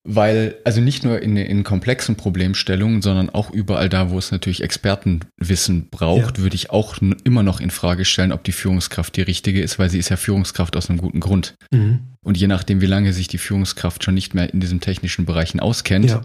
Weil, 0.04 0.56
also 0.64 0.80
nicht 0.80 1.04
nur 1.04 1.23
in, 1.23 1.37
in 1.37 1.62
komplexen 1.62 2.16
Problemstellungen, 2.16 3.02
sondern 3.02 3.30
auch 3.30 3.50
überall 3.50 3.88
da, 3.88 4.11
wo 4.11 4.18
es 4.18 4.32
natürlich 4.32 4.62
Expertenwissen 4.62 5.90
braucht, 5.90 6.38
ja. 6.38 6.42
würde 6.42 6.56
ich 6.56 6.71
auch 6.71 6.97
immer 7.23 7.44
noch 7.44 7.61
in 7.61 7.71
Frage 7.71 8.04
stellen, 8.04 8.32
ob 8.32 8.42
die 8.42 8.50
Führungskraft 8.50 9.16
die 9.16 9.23
richtige 9.23 9.62
ist, 9.62 9.78
weil 9.78 9.90
sie 9.90 10.00
ist 10.00 10.09
ja 10.09 10.16
Führungskraft 10.16 10.76
aus 10.76 10.90
einem 10.90 10.99
guten 10.99 11.21
Grund. 11.21 11.54
Mhm. 11.71 12.00
Und 12.25 12.37
je 12.37 12.49
nachdem, 12.49 12.80
wie 12.80 12.87
lange 12.87 13.12
sich 13.12 13.28
die 13.28 13.38
Führungskraft 13.38 14.02
schon 14.02 14.14
nicht 14.14 14.35
mehr 14.35 14.52
in 14.52 14.59
diesen 14.59 14.80
technischen 14.80 15.25
Bereichen 15.25 15.61
auskennt, 15.61 16.11
ja. 16.11 16.23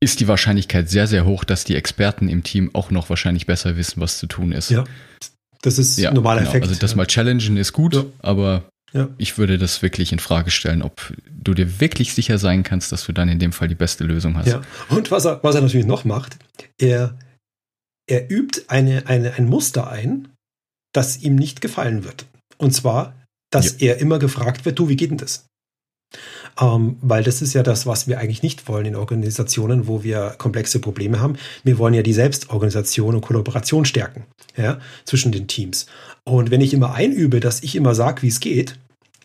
ist 0.00 0.20
die 0.20 0.28
Wahrscheinlichkeit 0.28 0.90
sehr, 0.90 1.06
sehr 1.06 1.24
hoch, 1.24 1.44
dass 1.44 1.64
die 1.64 1.76
Experten 1.76 2.28
im 2.28 2.42
Team 2.42 2.70
auch 2.74 2.90
noch 2.90 3.08
wahrscheinlich 3.08 3.46
besser 3.46 3.78
wissen, 3.78 4.02
was 4.02 4.18
zu 4.18 4.26
tun 4.26 4.52
ist. 4.52 4.70
Ja. 4.70 4.84
Das 5.62 5.78
ist 5.78 5.98
ja, 5.98 6.12
normaler 6.12 6.40
genau. 6.40 6.50
Effekt. 6.50 6.66
Also 6.66 6.78
das 6.78 6.94
mal 6.94 7.06
challengen 7.06 7.56
ist 7.56 7.72
gut, 7.72 8.06
aber 8.18 8.68
ja. 8.92 9.08
Ich 9.18 9.36
würde 9.36 9.58
das 9.58 9.82
wirklich 9.82 10.12
in 10.12 10.18
Frage 10.18 10.50
stellen, 10.50 10.82
ob 10.82 11.12
du 11.30 11.54
dir 11.54 11.80
wirklich 11.80 12.14
sicher 12.14 12.38
sein 12.38 12.62
kannst, 12.62 12.92
dass 12.92 13.04
du 13.04 13.12
dann 13.12 13.28
in 13.28 13.38
dem 13.38 13.52
Fall 13.52 13.68
die 13.68 13.74
beste 13.74 14.04
Lösung 14.04 14.36
hast. 14.36 14.46
Ja. 14.46 14.62
Und 14.88 15.10
was 15.10 15.24
er, 15.24 15.42
was 15.42 15.54
er 15.54 15.62
natürlich 15.62 15.86
noch 15.86 16.04
macht, 16.04 16.38
er, 16.78 17.18
er 18.08 18.30
übt 18.30 18.62
eine, 18.68 19.06
eine, 19.06 19.34
ein 19.34 19.46
Muster 19.46 19.90
ein, 19.90 20.28
das 20.92 21.18
ihm 21.18 21.34
nicht 21.34 21.60
gefallen 21.60 22.04
wird. 22.04 22.26
Und 22.58 22.72
zwar, 22.72 23.14
dass 23.50 23.80
ja. 23.80 23.88
er 23.88 23.98
immer 23.98 24.18
gefragt 24.18 24.64
wird, 24.64 24.78
du, 24.78 24.88
wie 24.88 24.96
geht 24.96 25.10
denn 25.10 25.18
das? 25.18 25.46
Ähm, 26.60 26.96
weil 27.02 27.22
das 27.22 27.42
ist 27.42 27.52
ja 27.52 27.62
das, 27.62 27.86
was 27.86 28.08
wir 28.08 28.18
eigentlich 28.18 28.42
nicht 28.42 28.66
wollen 28.68 28.86
in 28.86 28.96
Organisationen, 28.96 29.86
wo 29.86 30.02
wir 30.02 30.34
komplexe 30.38 30.78
Probleme 30.78 31.20
haben. 31.20 31.36
Wir 31.64 31.78
wollen 31.78 31.94
ja 31.94 32.02
die 32.02 32.14
Selbstorganisation 32.14 33.14
und 33.14 33.20
Kollaboration 33.20 33.84
stärken 33.84 34.24
ja, 34.56 34.78
zwischen 35.04 35.32
den 35.32 35.48
Teams. 35.48 35.86
Und 36.24 36.50
wenn 36.50 36.62
ich 36.62 36.72
immer 36.72 36.94
einübe, 36.94 37.40
dass 37.40 37.62
ich 37.62 37.76
immer 37.76 37.94
sage, 37.94 38.22
wie 38.22 38.28
es 38.28 38.40
geht, 38.40 38.78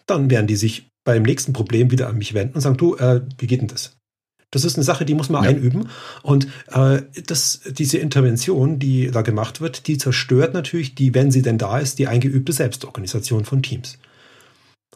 dann 0.07 0.29
werden 0.29 0.47
die 0.47 0.57
sich 0.57 0.89
beim 1.05 1.23
nächsten 1.23 1.53
Problem 1.53 1.89
wieder 1.89 2.09
an 2.09 2.17
mich 2.17 2.33
wenden 2.33 2.55
und 2.55 2.61
sagen, 2.61 2.77
du, 2.77 2.95
äh, 2.97 3.21
wie 3.37 3.47
geht 3.47 3.61
denn 3.61 3.67
das? 3.67 3.95
Das 4.51 4.65
ist 4.65 4.75
eine 4.75 4.83
Sache, 4.83 5.05
die 5.05 5.13
muss 5.13 5.29
man 5.29 5.43
ja. 5.43 5.49
einüben. 5.49 5.87
Und 6.23 6.47
äh, 6.73 7.01
das, 7.25 7.61
diese 7.71 7.97
Intervention, 7.97 8.79
die 8.79 9.09
da 9.09 9.21
gemacht 9.21 9.61
wird, 9.61 9.87
die 9.87 9.97
zerstört 9.97 10.53
natürlich 10.53 10.93
die, 10.93 11.13
wenn 11.13 11.31
sie 11.31 11.41
denn 11.41 11.57
da 11.57 11.79
ist, 11.79 11.99
die 11.99 12.07
eingeübte 12.07 12.51
Selbstorganisation 12.51 13.45
von 13.45 13.63
Teams. 13.63 13.97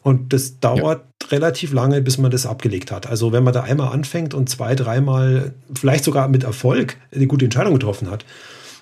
Und 0.05 0.33
das 0.33 0.59
dauert 0.59 1.03
ja. 1.23 1.27
relativ 1.29 1.73
lange, 1.73 1.99
bis 1.99 2.19
man 2.19 2.29
das 2.29 2.45
abgelegt 2.45 2.91
hat. 2.91 3.07
Also 3.07 3.31
wenn 3.31 3.43
man 3.43 3.55
da 3.55 3.63
einmal 3.63 3.91
anfängt 3.91 4.35
und 4.35 4.47
zwei, 4.47 4.75
dreimal, 4.75 5.55
vielleicht 5.73 6.03
sogar 6.03 6.27
mit 6.27 6.43
Erfolg, 6.43 6.97
eine 7.11 7.25
gute 7.25 7.45
Entscheidung 7.45 7.73
getroffen 7.73 8.11
hat, 8.11 8.23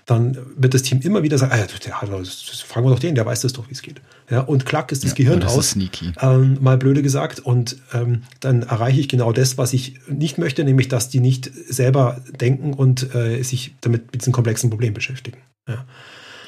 dann 0.06 0.38
wird 0.58 0.74
das 0.74 0.82
Team 0.82 1.00
immer 1.00 1.24
wieder 1.24 1.38
sagen, 1.38 1.54
ah, 1.54 1.60
ja, 1.60 1.66
der, 1.66 1.94
fragen 1.94 2.86
wir 2.86 2.90
doch 2.90 3.00
den, 3.00 3.16
der 3.16 3.26
weiß 3.26 3.40
das 3.40 3.54
doch, 3.54 3.70
wie 3.70 3.72
es 3.72 3.82
geht. 3.82 4.02
Ja, 4.30 4.42
und 4.42 4.66
klack 4.66 4.92
ist 4.92 5.06
das 5.06 5.12
ja, 5.12 5.16
Gehirn 5.16 5.40
das 5.40 5.54
aus, 5.54 5.78
ähm, 6.22 6.58
mal 6.60 6.78
blöde 6.78 7.02
gesagt. 7.02 7.40
Und 7.40 7.78
ähm, 7.94 8.24
dann 8.42 8.64
erreiche 8.64 9.00
ich 9.00 9.08
genau 9.08 9.32
das, 9.32 9.58
was 9.58 9.72
ich 9.72 10.02
nicht 10.10 10.38
möchte, 10.38 10.66
nämlich, 10.66 10.90
dass 10.90 11.08
die 11.08 11.22
nicht 11.22 11.50
selber 11.70 12.20
denken 12.38 12.74
und 12.74 13.16
äh, 13.16 13.42
sich 13.44 13.76
damit 13.80 14.12
mit 14.12 14.24
diesem 14.24 14.34
komplexen 14.34 14.70
Problem 14.70 14.94
beschäftigen. 14.94 15.38
Ja. 15.70 15.86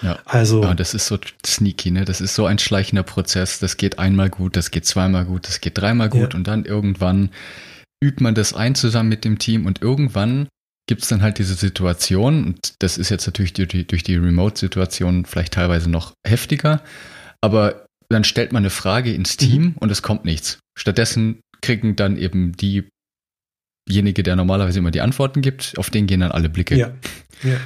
Ja. 0.05 0.19
Also. 0.25 0.63
Ja, 0.63 0.73
das 0.73 0.93
ist 0.93 1.07
so 1.07 1.17
sneaky, 1.45 1.91
ne? 1.91 2.05
Das 2.05 2.21
ist 2.21 2.35
so 2.35 2.45
ein 2.45 2.59
schleichender 2.59 3.03
Prozess. 3.03 3.59
Das 3.59 3.77
geht 3.77 3.99
einmal 3.99 4.29
gut, 4.29 4.55
das 4.55 4.71
geht 4.71 4.85
zweimal 4.85 5.25
gut, 5.25 5.47
das 5.47 5.61
geht 5.61 5.77
dreimal 5.77 6.09
gut 6.09 6.33
ja. 6.33 6.37
und 6.37 6.47
dann 6.47 6.65
irgendwann 6.65 7.31
übt 8.03 8.23
man 8.23 8.35
das 8.35 8.53
ein 8.53 8.75
zusammen 8.75 9.09
mit 9.09 9.25
dem 9.25 9.39
Team 9.39 9.65
und 9.65 9.81
irgendwann 9.81 10.47
gibt 10.87 11.01
es 11.01 11.09
dann 11.09 11.21
halt 11.21 11.39
diese 11.39 11.55
Situation 11.55 12.45
und 12.45 12.75
das 12.79 12.97
ist 12.97 13.09
jetzt 13.09 13.25
natürlich 13.25 13.53
durch 13.53 13.69
die, 13.69 13.87
durch 13.87 14.03
die 14.03 14.15
Remote-Situation 14.15 15.25
vielleicht 15.25 15.53
teilweise 15.53 15.89
noch 15.89 16.13
heftiger, 16.25 16.83
aber 17.41 17.85
dann 18.09 18.23
stellt 18.23 18.51
man 18.51 18.61
eine 18.61 18.69
Frage 18.69 19.11
ins 19.11 19.37
Team 19.37 19.63
mhm. 19.63 19.75
und 19.79 19.91
es 19.91 20.03
kommt 20.03 20.25
nichts. 20.25 20.59
Stattdessen 20.77 21.39
kriegen 21.61 21.95
dann 21.95 22.17
eben 22.17 22.53
diejenige, 22.55 24.21
der 24.21 24.35
normalerweise 24.35 24.79
immer 24.79 24.91
die 24.91 25.01
Antworten 25.01 25.41
gibt, 25.41 25.73
auf 25.77 25.89
den 25.89 26.05
gehen 26.05 26.19
dann 26.19 26.31
alle 26.31 26.49
Blicke. 26.49 26.75
Ja. 26.75 26.91
ja. 27.41 27.57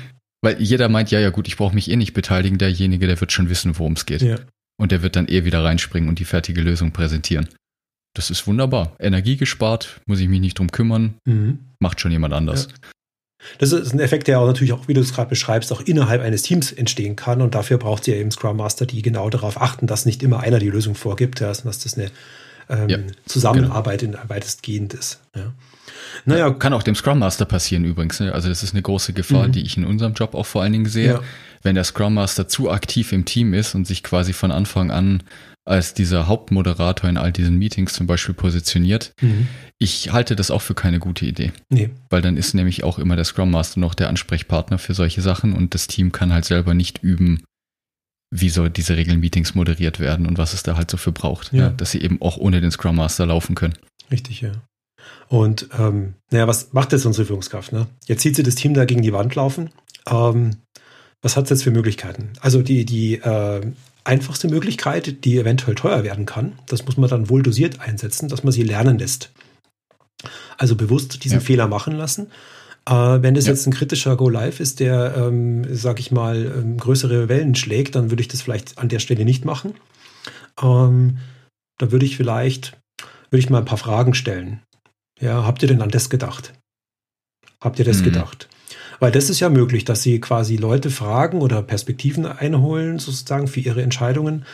Weil 0.42 0.62
jeder 0.62 0.90
meint, 0.90 1.12
ja, 1.12 1.20
ja 1.20 1.30
gut, 1.30 1.48
ich 1.48 1.58
brauche 1.58 1.76
mich 1.76 1.90
eh 1.92 1.96
nicht 1.96 2.14
beteiligen, 2.14 2.58
derjenige, 2.58 3.08
der 3.08 3.20
wird 3.20 3.32
schon 3.32 3.50
wissen, 3.50 3.78
worum 3.78 3.94
es 3.94 4.06
geht. 4.06 4.22
Ja. 4.22 4.38
Und 4.80 4.92
der 4.92 5.02
wird 5.02 5.16
dann 5.16 5.28
eh 5.28 5.44
wieder 5.44 5.64
reinspringen 5.64 6.08
und 6.08 6.20
die 6.20 6.26
fertige 6.26 6.62
Lösung 6.62 6.92
präsentieren. 6.92 7.50
Das 8.16 8.30
ist 8.30 8.48
wunderbar. 8.48 8.96
Energie 9.00 9.38
gespart, 9.38 10.02
muss 10.06 10.20
ich 10.20 10.30
mich 10.30 10.40
nicht 10.40 10.58
drum 10.58 10.72
kümmern, 10.72 11.16
mhm. 11.26 11.60
macht 11.80 12.00
schon 12.00 12.12
jemand 12.12 12.34
anders. 12.34 12.70
Ja. 12.70 12.90
Das 13.58 13.72
ist 13.72 13.94
ein 13.94 14.00
Effekt, 14.00 14.28
der 14.28 14.40
auch 14.40 14.48
natürlich 14.48 14.74
auch, 14.74 14.88
wie 14.88 14.94
du 14.94 15.02
es 15.02 15.14
gerade 15.14 15.30
beschreibst, 15.30 15.72
auch 15.72 15.82
innerhalb 15.82 16.22
eines 16.22 16.42
Teams 16.42 16.72
entstehen 16.72 17.16
kann. 17.16 17.42
Und 17.42 17.56
dafür 17.56 17.78
braucht 17.78 18.02
es 18.02 18.08
ja 18.08 18.16
eben 18.16 18.32
Scrum 18.32 18.58
Master, 18.58 18.86
die 18.86 19.02
genau 19.02 19.30
darauf 19.30 19.62
achten, 19.62 19.88
dass 19.88 20.06
nicht 20.06 20.24
immer 20.24 20.42
einer 20.42 20.60
die 20.60 20.70
Lösung 20.70 20.96
vorgibt, 20.96 21.40
sondern 21.40 21.64
dass 21.64 21.80
das 21.80 21.98
eine 21.98 22.12
ähm, 22.70 23.08
Zusammenarbeit 23.26 24.02
genau. 24.02 24.22
in 24.22 24.30
weitestgehend 24.30 24.94
ist. 24.94 25.22
Ja. 25.36 25.54
Naja, 26.26 26.50
kann 26.52 26.74
auch 26.74 26.84
dem 26.84 26.96
Scrum 26.96 27.20
Master 27.20 27.46
passieren 27.46 27.86
übrigens. 27.86 28.20
Ne? 28.20 28.34
Also 28.34 28.50
das 28.50 28.64
ist 28.64 28.74
eine 28.74 28.82
große 28.82 29.14
Gefahr, 29.14 29.48
mhm. 29.48 29.52
die 29.52 29.62
ich 29.62 29.78
in 29.78 29.86
unserem 29.86 30.14
Job 30.14 30.36
auch 30.36 30.46
vor 30.46 30.62
allen 30.62 30.74
Dingen 30.74 30.86
sehe. 30.86 31.14
Ja. 31.14 31.22
Wenn 31.62 31.76
der 31.76 31.84
Scrum 31.84 32.14
Master 32.14 32.48
zu 32.48 32.72
aktiv 32.72 33.12
im 33.12 33.26
Team 33.26 33.54
ist 33.54 33.76
und 33.76 33.86
sich 33.86 34.04
quasi 34.04 34.34
von 34.34 34.52
Anfang 34.52 34.92
an 34.92 35.24
als 35.70 35.94
dieser 35.94 36.28
Hauptmoderator 36.28 37.10
in 37.10 37.18
all 37.18 37.32
diesen 37.32 37.58
Meetings 37.58 37.94
zum 37.94 38.08
Beispiel 38.08 38.34
positioniert. 38.34 39.14
Mhm. 39.22 39.48
Ich 39.78 40.12
halte 40.12 40.36
das 40.36 40.50
auch 40.50 40.64
für 40.64 40.74
keine 40.74 41.00
gute 41.00 41.26
Idee. 41.26 41.52
Nee. 41.70 41.92
Weil 42.10 42.22
dann 42.22 42.38
ist 42.38 42.56
nämlich 42.56 42.84
auch 42.84 42.98
immer 42.98 43.16
der 43.16 43.26
Scrum 43.26 43.52
Master 43.52 43.80
noch 43.80 43.94
der 43.94 44.10
Ansprechpartner 44.10 44.80
für 44.80 44.96
solche 44.96 45.22
Sachen 45.22 45.54
und 45.54 45.76
das 45.76 45.88
Team 45.88 46.12
kann 46.12 46.34
halt 46.34 46.46
selber 46.46 46.74
nicht 46.74 47.04
üben, 47.04 47.44
wie 48.32 48.50
soll 48.50 48.72
diese 48.72 48.98
Regelmeetings 48.98 49.54
moderiert 49.54 50.00
werden 50.00 50.26
und 50.26 50.40
was 50.40 50.54
es 50.54 50.64
da 50.64 50.76
halt 50.76 50.90
so 50.90 50.98
für 50.98 51.12
braucht. 51.12 51.54
Ja. 51.54 51.60
ja. 51.60 51.70
dass 51.70 51.92
sie 51.92 52.02
eben 52.02 52.20
auch 52.20 52.38
ohne 52.38 52.62
den 52.62 52.72
Scrum 52.72 52.96
Master 52.96 53.28
laufen 53.28 53.54
können. 53.54 53.76
Richtig, 54.12 54.42
ja. 54.42 54.52
Und 55.28 55.70
ähm, 55.78 56.16
naja, 56.32 56.48
was 56.48 56.74
macht 56.74 56.92
jetzt 56.92 57.06
unsere 57.06 57.26
Führungskraft? 57.26 57.72
Ne? 57.72 57.88
Jetzt 58.06 58.24
sieht 58.24 58.36
sie 58.36 58.44
das 58.44 58.56
Team 58.56 58.74
da 58.74 58.86
gegen 58.86 59.02
die 59.02 59.14
Wand 59.14 59.36
laufen. 59.36 59.70
Ähm, 60.08 60.58
was 61.22 61.38
hat 61.38 61.46
es 61.46 61.50
jetzt 61.50 61.64
für 61.64 61.72
Möglichkeiten? 61.72 62.32
Also 62.42 62.62
die, 62.62 62.86
die 62.86 63.16
äh, 63.16 63.62
einfachste 64.04 64.48
Möglichkeit, 64.48 65.24
die 65.26 65.38
eventuell 65.38 65.76
teuer 65.76 66.04
werden 66.04 66.26
kann, 66.26 66.58
das 66.68 66.86
muss 66.86 66.98
man 66.98 67.10
dann 67.10 67.30
wohl 67.30 67.44
dosiert 67.44 67.80
einsetzen, 67.80 68.30
dass 68.30 68.44
man 68.44 68.52
sie 68.52 68.64
lernen 68.64 68.98
lässt. 68.98 69.32
Also 70.58 70.76
bewusst 70.76 71.24
diesen 71.24 71.40
ja. 71.40 71.46
Fehler 71.46 71.68
machen 71.68 71.96
lassen. 71.96 72.28
Äh, 72.88 73.22
wenn 73.22 73.36
das 73.36 73.46
ja. 73.46 73.52
jetzt 73.52 73.68
ein 73.68 73.74
kritischer 73.74 74.16
Go-Live 74.16 74.60
ist, 74.60 74.80
der, 74.80 75.16
ähm, 75.16 75.66
sag 75.70 76.00
ich 76.00 76.12
mal, 76.12 76.46
ähm, 76.46 76.78
größere 76.78 77.30
Wellen 77.30 77.56
schlägt, 77.56 77.96
dann 77.96 78.10
würde 78.10 78.22
ich 78.22 78.28
das 78.28 78.42
vielleicht 78.42 78.78
an 78.78 78.90
der 78.90 79.00
Stelle 79.00 79.26
nicht 79.26 79.46
machen. 79.46 79.76
Ähm, 80.62 81.20
da 81.78 81.92
würde 81.92 82.06
ich 82.06 82.18
vielleicht, 82.18 82.78
würde 83.30 83.40
ich 83.40 83.50
mal 83.50 83.60
ein 83.60 83.66
paar 83.66 83.78
Fragen 83.78 84.14
stellen. 84.14 84.62
Ja, 85.20 85.46
habt 85.46 85.62
ihr 85.62 85.68
denn 85.68 85.82
an 85.82 85.90
das 85.90 86.10
gedacht? 86.10 86.54
Habt 87.62 87.80
ihr 87.80 87.86
das 87.86 88.00
mhm. 88.00 88.06
gedacht? 88.06 88.50
Weil 89.00 89.12
das 89.12 89.30
ist 89.30 89.40
ja 89.40 89.50
möglich, 89.50 89.86
dass 89.86 90.04
sie 90.04 90.20
quasi 90.20 90.56
Leute 90.58 90.90
fragen 90.90 91.42
oder 91.42 91.62
Perspektiven 91.62 92.26
einholen, 92.26 93.00
sozusagen 93.00 93.48
für 93.48 93.60
ihre 93.60 93.82
Entscheidungen. 93.82 94.46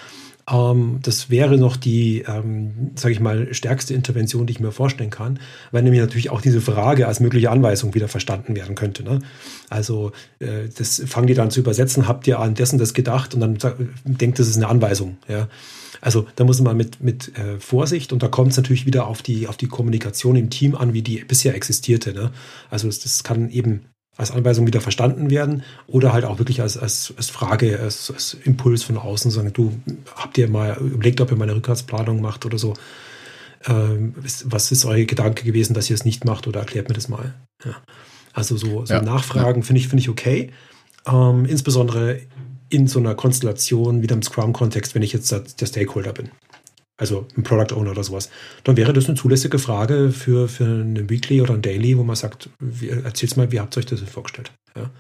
Ähm, 0.51 0.99
das 1.01 1.29
wäre 1.29 1.57
noch 1.57 1.75
die, 1.75 2.23
ähm, 2.27 2.91
sage 2.95 3.13
ich 3.13 3.19
mal, 3.19 3.53
stärkste 3.53 3.93
Intervention, 3.93 4.45
die 4.45 4.51
ich 4.51 4.59
mir 4.59 4.71
vorstellen 4.71 5.09
kann, 5.09 5.39
weil 5.71 5.83
nämlich 5.83 6.01
natürlich 6.01 6.29
auch 6.29 6.41
diese 6.41 6.61
Frage 6.61 7.07
als 7.07 7.19
mögliche 7.19 7.49
Anweisung 7.49 7.93
wieder 7.93 8.07
verstanden 8.07 8.55
werden 8.55 8.75
könnte. 8.75 9.03
Ne? 9.03 9.19
Also 9.69 10.11
äh, 10.39 10.69
das 10.77 11.01
fangen 11.07 11.27
die 11.27 11.33
dann 11.33 11.51
zu 11.51 11.59
übersetzen, 11.59 12.07
habt 12.07 12.27
ihr 12.27 12.39
an 12.39 12.53
dessen 12.53 12.77
das 12.77 12.93
gedacht 12.93 13.33
und 13.33 13.39
dann 13.39 13.57
denkt, 14.05 14.39
das 14.39 14.47
ist 14.47 14.57
eine 14.57 14.67
Anweisung. 14.67 15.17
Ja? 15.27 15.47
Also 16.01 16.27
da 16.35 16.43
muss 16.43 16.61
man 16.61 16.77
mit, 16.77 17.01
mit 17.01 17.35
äh, 17.37 17.59
Vorsicht 17.59 18.13
und 18.13 18.21
da 18.21 18.27
kommt 18.27 18.51
es 18.51 18.57
natürlich 18.57 18.85
wieder 18.85 19.07
auf 19.07 19.23
die, 19.23 19.47
auf 19.47 19.57
die 19.57 19.67
Kommunikation 19.67 20.35
im 20.35 20.51
Team 20.51 20.75
an, 20.75 20.93
wie 20.93 21.01
die 21.01 21.23
bisher 21.23 21.55
existierte. 21.55 22.13
Ne? 22.13 22.31
Also 22.69 22.87
das, 22.87 22.99
das 22.99 23.23
kann 23.23 23.49
eben 23.49 23.85
als 24.17 24.31
Anweisung 24.31 24.65
wieder 24.65 24.81
verstanden 24.81 25.29
werden 25.29 25.63
oder 25.87 26.13
halt 26.13 26.23
auch 26.23 26.39
wirklich 26.39 26.61
als, 26.61 26.77
als, 26.77 27.13
als 27.17 27.29
Frage, 27.29 27.79
als, 27.79 28.09
als 28.11 28.33
Impuls 28.45 28.83
von 28.83 28.97
außen 28.97 29.29
sagen, 29.29 29.51
du 29.51 29.73
habt 30.15 30.37
ihr 30.37 30.49
mal 30.49 30.77
überlegt, 30.77 31.19
ob 31.19 31.31
ihr 31.31 31.37
mal 31.37 31.43
eine 31.43 31.55
Rückwärtsplanung 31.55 32.21
macht 32.21 32.45
oder 32.45 32.57
so. 32.57 32.73
Ähm, 33.67 34.13
was 34.45 34.71
ist 34.71 34.85
euer 34.85 35.05
Gedanke 35.05 35.43
gewesen, 35.43 35.73
dass 35.73 35.89
ihr 35.89 35.95
es 35.95 36.05
nicht 36.05 36.23
macht 36.23 36.47
oder 36.47 36.61
erklärt 36.61 36.87
mir 36.87 36.95
das 36.95 37.09
mal. 37.09 37.33
Ja. 37.65 37.75
Also 38.31 38.57
so, 38.57 38.85
so 38.85 38.93
ja. 38.93 39.01
Nachfragen 39.01 39.63
finde 39.63 39.81
ich, 39.81 39.87
finde 39.87 40.01
ich 40.01 40.09
okay. 40.09 40.51
Ähm, 41.07 41.45
insbesondere 41.45 42.21
in 42.69 42.87
so 42.87 42.99
einer 42.99 43.15
Konstellation 43.15 44.01
wie 44.01 44.07
im 44.07 44.21
Scrum-Kontext, 44.21 44.95
wenn 44.95 45.01
ich 45.01 45.13
jetzt 45.13 45.31
der 45.31 45.65
Stakeholder 45.65 46.13
bin. 46.13 46.29
Also 46.97 47.27
ein 47.35 47.43
Product 47.43 47.75
Owner 47.75 47.91
oder 47.91 48.03
sowas. 48.03 48.29
Dann 48.63 48.77
wäre 48.77 48.93
das 48.93 49.07
eine 49.07 49.15
zulässige 49.15 49.59
Frage 49.59 50.11
für, 50.11 50.47
für 50.47 50.63
eine 50.63 51.09
Weekly 51.09 51.41
oder 51.41 51.53
ein 51.53 51.61
Daily, 51.61 51.97
wo 51.97 52.03
man 52.03 52.15
sagt, 52.15 52.49
wie, 52.59 52.89
erzähl's 52.89 53.35
mal, 53.35 53.51
wie 53.51 53.59
habt 53.59 53.75
ihr 53.75 53.79
euch 53.79 53.85
das 53.85 53.99
vorgestellt? 54.01 54.51
Ja. 54.77 54.91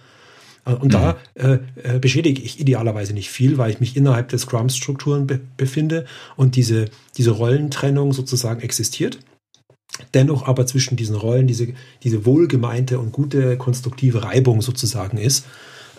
Äh, 0.65 0.73
und 0.73 0.85
mhm. 0.85 0.89
da 0.89 1.17
äh, 1.35 1.59
äh, 1.83 1.99
beschädige 1.99 2.41
ich 2.41 2.59
idealerweise 2.59 3.13
nicht 3.13 3.29
viel, 3.29 3.57
weil 3.57 3.71
ich 3.71 3.79
mich 3.79 3.95
innerhalb 3.95 4.29
der 4.29 4.39
Scrum-Strukturen 4.39 5.27
be 5.27 5.39
befinde 5.57 6.05
und 6.35 6.55
diese, 6.55 6.85
diese 7.17 7.31
Rollentrennung 7.31 8.13
sozusagen 8.13 8.61
existiert. 8.61 9.19
Dennoch 10.13 10.45
aber 10.47 10.65
zwischen 10.65 10.97
diesen 10.97 11.15
Rollen 11.15 11.47
diese, 11.47 11.69
diese 12.03 12.25
wohlgemeinte 12.25 12.99
und 12.99 13.13
gute 13.13 13.55
konstruktive 13.57 14.23
Reibung 14.23 14.61
sozusagen 14.61 15.17
ist. 15.17 15.45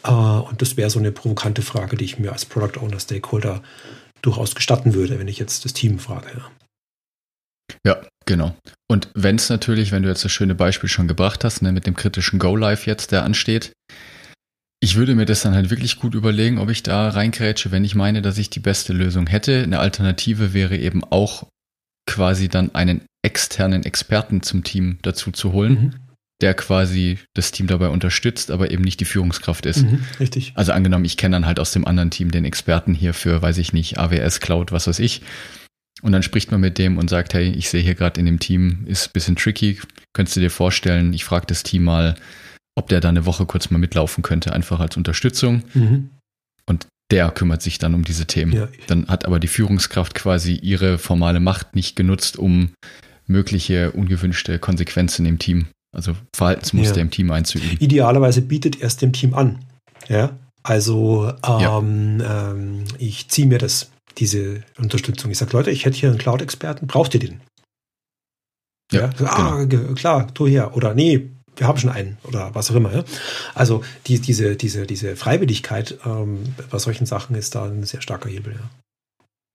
Äh, 0.04 0.10
und 0.10 0.60
das 0.60 0.76
wäre 0.76 0.90
so 0.90 0.98
eine 0.98 1.12
provokante 1.12 1.62
Frage, 1.62 1.96
die 1.96 2.04
ich 2.04 2.18
mir 2.18 2.32
als 2.32 2.44
Product 2.44 2.80
Owner 2.82 3.00
Stakeholder 3.00 3.62
durchaus 4.22 4.54
gestatten 4.54 4.94
würde, 4.94 5.18
wenn 5.18 5.28
ich 5.28 5.38
jetzt 5.38 5.64
das 5.64 5.72
Team 5.72 5.98
frage. 5.98 6.26
Ja. 6.34 6.50
Ja, 7.84 8.02
genau. 8.24 8.56
Und 8.88 9.08
wenn 9.14 9.36
es 9.36 9.48
natürlich, 9.50 9.92
wenn 9.92 10.02
du 10.02 10.08
jetzt 10.08 10.24
das 10.24 10.32
schöne 10.32 10.54
Beispiel 10.54 10.88
schon 10.88 11.08
gebracht 11.08 11.44
hast, 11.44 11.62
ne, 11.62 11.72
mit 11.72 11.86
dem 11.86 11.94
kritischen 11.94 12.38
Go-Live 12.38 12.86
jetzt, 12.86 13.12
der 13.12 13.24
ansteht, 13.24 13.72
ich 14.80 14.96
würde 14.96 15.14
mir 15.14 15.24
das 15.24 15.42
dann 15.42 15.54
halt 15.54 15.70
wirklich 15.70 15.98
gut 15.98 16.14
überlegen, 16.14 16.58
ob 16.58 16.70
ich 16.70 16.82
da 16.82 17.08
reinkrätsche, 17.08 17.70
wenn 17.70 17.84
ich 17.84 17.94
meine, 17.94 18.22
dass 18.22 18.38
ich 18.38 18.50
die 18.50 18.60
beste 18.60 18.92
Lösung 18.92 19.26
hätte. 19.26 19.62
Eine 19.62 19.80
Alternative 19.80 20.52
wäre 20.52 20.76
eben 20.76 21.02
auch 21.04 21.46
quasi 22.08 22.48
dann 22.48 22.74
einen 22.74 23.04
externen 23.24 23.84
Experten 23.84 24.42
zum 24.42 24.62
Team 24.62 24.98
dazu 25.02 25.32
zu 25.32 25.52
holen. 25.52 25.72
Mhm 25.72 26.05
der 26.42 26.54
quasi 26.54 27.18
das 27.34 27.50
Team 27.50 27.66
dabei 27.66 27.88
unterstützt, 27.88 28.50
aber 28.50 28.70
eben 28.70 28.84
nicht 28.84 29.00
die 29.00 29.06
Führungskraft 29.06 29.64
ist. 29.64 29.82
Mhm, 29.82 30.04
richtig. 30.20 30.52
Also 30.54 30.72
angenommen, 30.72 31.04
ich 31.04 31.16
kenne 31.16 31.36
dann 31.36 31.46
halt 31.46 31.58
aus 31.58 31.72
dem 31.72 31.86
anderen 31.86 32.10
Team 32.10 32.30
den 32.30 32.44
Experten 32.44 32.92
hier 32.92 33.14
für, 33.14 33.40
weiß 33.40 33.58
ich 33.58 33.72
nicht, 33.72 33.98
AWS, 33.98 34.40
Cloud, 34.40 34.72
was 34.72 34.86
weiß 34.86 34.98
ich. 34.98 35.22
Und 36.02 36.12
dann 36.12 36.22
spricht 36.22 36.50
man 36.50 36.60
mit 36.60 36.76
dem 36.76 36.98
und 36.98 37.08
sagt, 37.08 37.32
hey, 37.32 37.48
ich 37.50 37.70
sehe 37.70 37.80
hier 37.80 37.94
gerade 37.94 38.20
in 38.20 38.26
dem 38.26 38.38
Team, 38.38 38.84
ist 38.86 39.08
ein 39.08 39.12
bisschen 39.14 39.36
tricky. 39.36 39.80
Könntest 40.12 40.36
du 40.36 40.40
dir 40.40 40.50
vorstellen, 40.50 41.14
ich 41.14 41.24
frage 41.24 41.46
das 41.46 41.62
Team 41.62 41.84
mal, 41.84 42.16
ob 42.74 42.88
der 42.88 43.00
da 43.00 43.08
eine 43.08 43.24
Woche 43.24 43.46
kurz 43.46 43.70
mal 43.70 43.78
mitlaufen 43.78 44.22
könnte, 44.22 44.52
einfach 44.52 44.78
als 44.78 44.98
Unterstützung. 44.98 45.62
Mhm. 45.72 46.10
Und 46.66 46.86
der 47.10 47.30
kümmert 47.30 47.62
sich 47.62 47.78
dann 47.78 47.94
um 47.94 48.04
diese 48.04 48.26
Themen. 48.26 48.52
Ja. 48.52 48.68
Dann 48.88 49.08
hat 49.08 49.24
aber 49.24 49.40
die 49.40 49.48
Führungskraft 49.48 50.14
quasi 50.14 50.54
ihre 50.54 50.98
formale 50.98 51.40
Macht 51.40 51.74
nicht 51.74 51.96
genutzt, 51.96 52.36
um 52.36 52.72
mögliche 53.26 53.92
ungewünschte 53.92 54.58
Konsequenzen 54.58 55.24
im 55.24 55.38
Team, 55.38 55.66
also 55.92 56.14
Verhaltensmuster 56.34 56.96
ja. 56.96 57.02
im 57.02 57.10
Team 57.10 57.30
einzuüben. 57.30 57.78
Idealerweise 57.78 58.42
bietet 58.42 58.80
er 58.80 58.88
es 58.88 58.96
dem 58.96 59.12
Team 59.12 59.34
an. 59.34 59.64
Ja, 60.08 60.36
also 60.62 61.32
ähm, 61.46 62.20
ja. 62.20 62.50
ähm, 62.50 62.84
ich 62.98 63.28
ziehe 63.28 63.46
mir 63.46 63.58
das, 63.58 63.90
diese 64.18 64.62
Unterstützung. 64.78 65.30
Ich 65.30 65.38
sage, 65.38 65.52
Leute, 65.52 65.70
ich 65.70 65.84
hätte 65.84 65.96
hier 65.96 66.08
einen 66.08 66.18
Cloud-Experten, 66.18 66.86
braucht 66.86 67.14
ihr 67.14 67.20
den? 67.20 67.40
Ja, 68.92 69.10
ja 69.18 69.26
ah, 69.26 69.64
genau. 69.64 69.94
klar, 69.94 70.32
tu 70.32 70.46
her. 70.46 70.76
Oder 70.76 70.94
nee, 70.94 71.30
wir 71.56 71.66
haben 71.66 71.78
schon 71.78 71.90
einen 71.90 72.18
oder 72.24 72.54
was 72.54 72.70
auch 72.70 72.74
immer. 72.74 72.92
Ja? 72.94 73.04
Also 73.54 73.82
die, 74.06 74.20
diese, 74.20 74.56
diese, 74.56 74.86
diese 74.86 75.16
Freiwilligkeit 75.16 75.98
ähm, 76.04 76.54
bei 76.70 76.78
solchen 76.78 77.06
Sachen 77.06 77.34
ist 77.36 77.54
da 77.54 77.64
ein 77.64 77.84
sehr 77.84 78.02
starker 78.02 78.28
Hebel. 78.28 78.54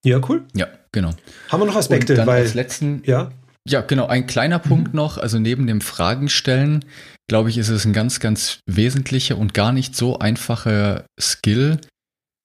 Ja, 0.03 0.17
ja 0.17 0.21
cool. 0.29 0.43
Ja, 0.53 0.67
genau. 0.91 1.11
Haben 1.49 1.61
wir 1.61 1.65
noch 1.65 1.75
Aspekte? 1.75 2.13
Und 2.13 2.17
dann 2.17 2.27
weil, 2.27 2.41
als 2.41 2.53
letzten, 2.53 3.03
ja? 3.05 3.31
Ja, 3.67 3.81
genau, 3.81 4.07
ein 4.07 4.27
kleiner 4.27 4.59
Punkt 4.59 4.93
mhm. 4.93 4.97
noch, 4.97 5.17
also 5.17 5.39
neben 5.39 5.67
dem 5.67 5.81
Fragen 5.81 6.29
stellen, 6.29 6.85
glaube 7.27 7.49
ich, 7.49 7.57
ist 7.57 7.69
es 7.69 7.85
ein 7.85 7.93
ganz, 7.93 8.19
ganz 8.19 8.59
wesentlicher 8.65 9.37
und 9.37 9.53
gar 9.53 9.71
nicht 9.71 9.95
so 9.95 10.19
einfacher 10.19 11.05
Skill, 11.19 11.79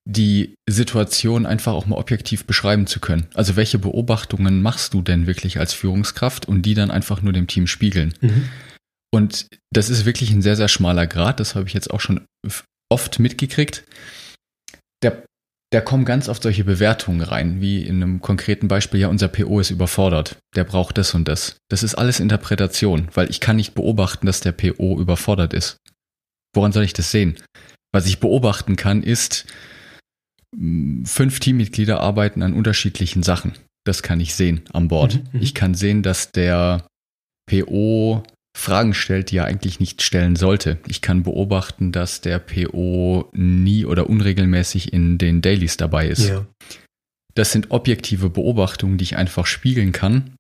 die 0.08 0.54
Situation 0.68 1.46
einfach 1.46 1.72
auch 1.72 1.86
mal 1.86 1.96
objektiv 1.96 2.44
beschreiben 2.44 2.86
zu 2.86 3.00
können. 3.00 3.26
Also 3.34 3.56
welche 3.56 3.78
Beobachtungen 3.78 4.62
machst 4.62 4.94
du 4.94 5.02
denn 5.02 5.26
wirklich 5.26 5.58
als 5.58 5.74
Führungskraft 5.74 6.46
und 6.46 6.62
die 6.62 6.74
dann 6.74 6.92
einfach 6.92 7.22
nur 7.22 7.32
dem 7.32 7.48
Team 7.48 7.66
spiegeln? 7.66 8.14
Mhm. 8.20 8.48
Und 9.12 9.48
das 9.72 9.90
ist 9.90 10.04
wirklich 10.04 10.30
ein 10.30 10.42
sehr, 10.42 10.56
sehr 10.56 10.68
schmaler 10.68 11.06
Grad. 11.06 11.40
Das 11.40 11.54
habe 11.56 11.66
ich 11.66 11.74
jetzt 11.74 11.90
auch 11.90 12.00
schon 12.00 12.24
oft 12.88 13.18
mitgekriegt. 13.18 13.84
Der, 15.02 15.24
da 15.76 15.82
kommen 15.82 16.06
ganz 16.06 16.30
oft 16.30 16.42
solche 16.42 16.64
Bewertungen 16.64 17.20
rein, 17.20 17.60
wie 17.60 17.82
in 17.82 18.02
einem 18.02 18.22
konkreten 18.22 18.66
Beispiel, 18.66 19.00
ja, 19.00 19.08
unser 19.08 19.28
PO 19.28 19.60
ist 19.60 19.70
überfordert. 19.70 20.38
Der 20.54 20.64
braucht 20.64 20.96
das 20.96 21.12
und 21.12 21.28
das. 21.28 21.58
Das 21.68 21.82
ist 21.82 21.96
alles 21.96 22.18
Interpretation, 22.18 23.08
weil 23.12 23.28
ich 23.28 23.40
kann 23.40 23.56
nicht 23.56 23.74
beobachten, 23.74 24.24
dass 24.24 24.40
der 24.40 24.52
PO 24.52 24.98
überfordert 24.98 25.52
ist. 25.52 25.76
Woran 26.54 26.72
soll 26.72 26.84
ich 26.84 26.94
das 26.94 27.10
sehen? 27.10 27.36
Was 27.92 28.06
ich 28.06 28.20
beobachten 28.20 28.76
kann, 28.76 29.02
ist, 29.02 29.44
fünf 31.04 31.40
Teammitglieder 31.40 32.00
arbeiten 32.00 32.42
an 32.42 32.54
unterschiedlichen 32.54 33.22
Sachen. 33.22 33.52
Das 33.84 34.02
kann 34.02 34.18
ich 34.18 34.34
sehen 34.34 34.62
am 34.72 34.88
Board. 34.88 35.16
Mhm, 35.16 35.28
mhm. 35.32 35.42
ich 35.42 35.54
kann 35.54 35.74
sehen, 35.74 36.02
dass 36.02 36.32
der 36.32 36.86
PO 37.50 38.22
Fragen 38.56 38.94
stellt, 38.94 39.30
die 39.30 39.36
er 39.36 39.44
eigentlich 39.44 39.80
nicht 39.80 40.00
stellen 40.00 40.34
sollte. 40.34 40.78
Ich 40.88 41.02
kann 41.02 41.22
beobachten, 41.22 41.92
dass 41.92 42.22
der 42.22 42.38
PO 42.38 43.28
nie 43.32 43.84
oder 43.84 44.08
unregelmäßig 44.08 44.94
in 44.94 45.18
den 45.18 45.42
Dailies 45.42 45.76
dabei 45.76 46.08
ist. 46.08 46.28
Ja. 46.28 46.46
Das 47.34 47.52
sind 47.52 47.70
objektive 47.70 48.30
Beobachtungen, 48.30 48.96
die 48.96 49.04
ich 49.04 49.16
einfach 49.16 49.44
spiegeln 49.46 49.92
kann. 49.92 50.34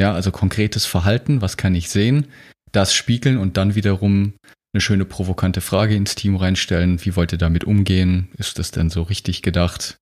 Ja, 0.00 0.12
also 0.12 0.32
konkretes 0.32 0.86
Verhalten, 0.86 1.40
was 1.40 1.56
kann 1.56 1.74
ich 1.76 1.88
sehen, 1.88 2.26
das 2.72 2.94
spiegeln 2.94 3.38
und 3.38 3.56
dann 3.56 3.76
wiederum 3.76 4.34
eine 4.74 4.80
schöne 4.80 5.04
provokante 5.04 5.60
Frage 5.60 5.94
ins 5.94 6.16
Team 6.16 6.34
reinstellen. 6.34 7.04
Wie 7.04 7.14
wollt 7.14 7.32
ihr 7.32 7.38
damit 7.38 7.62
umgehen? 7.64 8.28
Ist 8.38 8.58
das 8.58 8.72
denn 8.72 8.90
so 8.90 9.02
richtig 9.02 9.42
gedacht? 9.42 9.98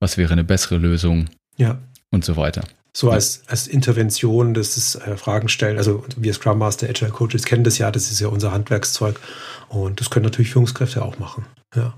Was 0.00 0.18
wäre 0.18 0.32
eine 0.32 0.44
bessere 0.44 0.78
Lösung? 0.78 1.26
Ja. 1.56 1.80
Und 2.10 2.24
so 2.24 2.36
weiter. 2.36 2.64
So 2.94 3.10
als, 3.10 3.42
als 3.46 3.68
Intervention, 3.68 4.52
das 4.52 4.76
ist 4.76 4.96
äh, 4.96 5.16
Fragen 5.16 5.48
stellen. 5.48 5.78
Also 5.78 6.04
wir 6.16 6.34
Scrum 6.34 6.58
Master, 6.58 6.88
Agile 6.88 7.10
Coaches 7.10 7.44
kennen 7.44 7.64
das 7.64 7.78
ja, 7.78 7.90
das 7.90 8.10
ist 8.10 8.20
ja 8.20 8.28
unser 8.28 8.52
Handwerkszeug. 8.52 9.18
Und 9.68 10.00
das 10.00 10.10
können 10.10 10.24
natürlich 10.24 10.50
Führungskräfte 10.50 11.02
auch 11.02 11.18
machen. 11.18 11.46
Ja. 11.74 11.94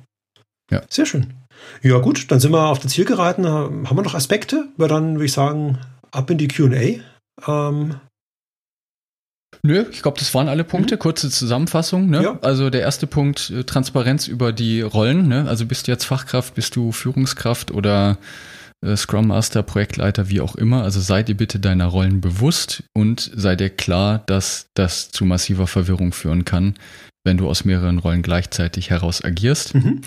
Ja. 0.71 0.83
Sehr 0.89 1.07
schön. 1.07 1.35
Ja, 1.83 1.99
gut, 1.99 2.31
dann 2.31 2.41
sind 2.41 2.53
wir 2.53 2.69
auf 2.69 2.79
das 2.79 2.93
Ziel 2.93 3.05
geraten. 3.05 3.47
Haben 3.47 3.97
wir 3.97 4.03
noch 4.03 4.15
Aspekte? 4.15 4.69
Weil 4.77 4.89
dann 4.89 5.15
würde 5.15 5.25
ich 5.25 5.33
sagen, 5.33 5.79
ab 6.13 6.31
in 6.31 6.39
die 6.39 6.49
QA. 6.49 7.01
Ähm, 7.47 7.97
Nö, 9.63 9.87
ich 9.91 10.03
glaube, 10.03 10.19
das 10.19 10.35
waren 10.35 10.49
alle 10.49 10.65
Punkte. 10.65 10.97
Mhm. 10.97 10.99
Kurze 10.99 11.31
Zusammenfassung. 11.31 12.09
Ne? 12.09 12.23
Ja. 12.23 12.39
Also 12.43 12.71
der 12.71 12.83
erste 12.83 13.07
Punkt, 13.07 13.51
äh, 13.51 13.65
Transparenz 13.65 14.29
über 14.29 14.53
die 14.53 14.83
Rollen. 14.83 15.27
Ne? 15.27 15.47
Also 15.49 15.67
bist 15.67 15.87
du 15.87 15.91
jetzt 15.91 16.05
Fachkraft, 16.05 16.55
bist 16.55 16.77
du 16.77 16.93
Führungskraft 16.93 17.71
oder 17.71 18.13
äh, 18.13 18.17
Scrum 18.97 19.29
Master, 19.29 19.63
Projektleiter, 19.63 20.29
wie 20.29 20.41
auch 20.41 20.55
immer. 20.57 20.83
Also 20.83 21.01
seid 21.01 21.29
ihr 21.29 21.37
bitte 21.37 21.59
deiner 21.59 21.87
Rollen 21.87 22.21
bewusst 22.21 22.83
und 22.95 23.31
seid 23.35 23.61
ihr 23.61 23.71
klar, 23.71 24.23
dass 24.27 24.67
das 24.75 25.11
zu 25.11 25.25
massiver 25.25 25.67
Verwirrung 25.67 26.13
führen 26.13 26.45
kann, 26.45 26.75
wenn 27.25 27.37
du 27.37 27.49
aus 27.49 27.65
mehreren 27.65 27.99
Rollen 27.99 28.23
gleichzeitig 28.23 28.91
heraus 28.91 29.25
agierst. 29.25 29.75
Mhm. 29.75 30.01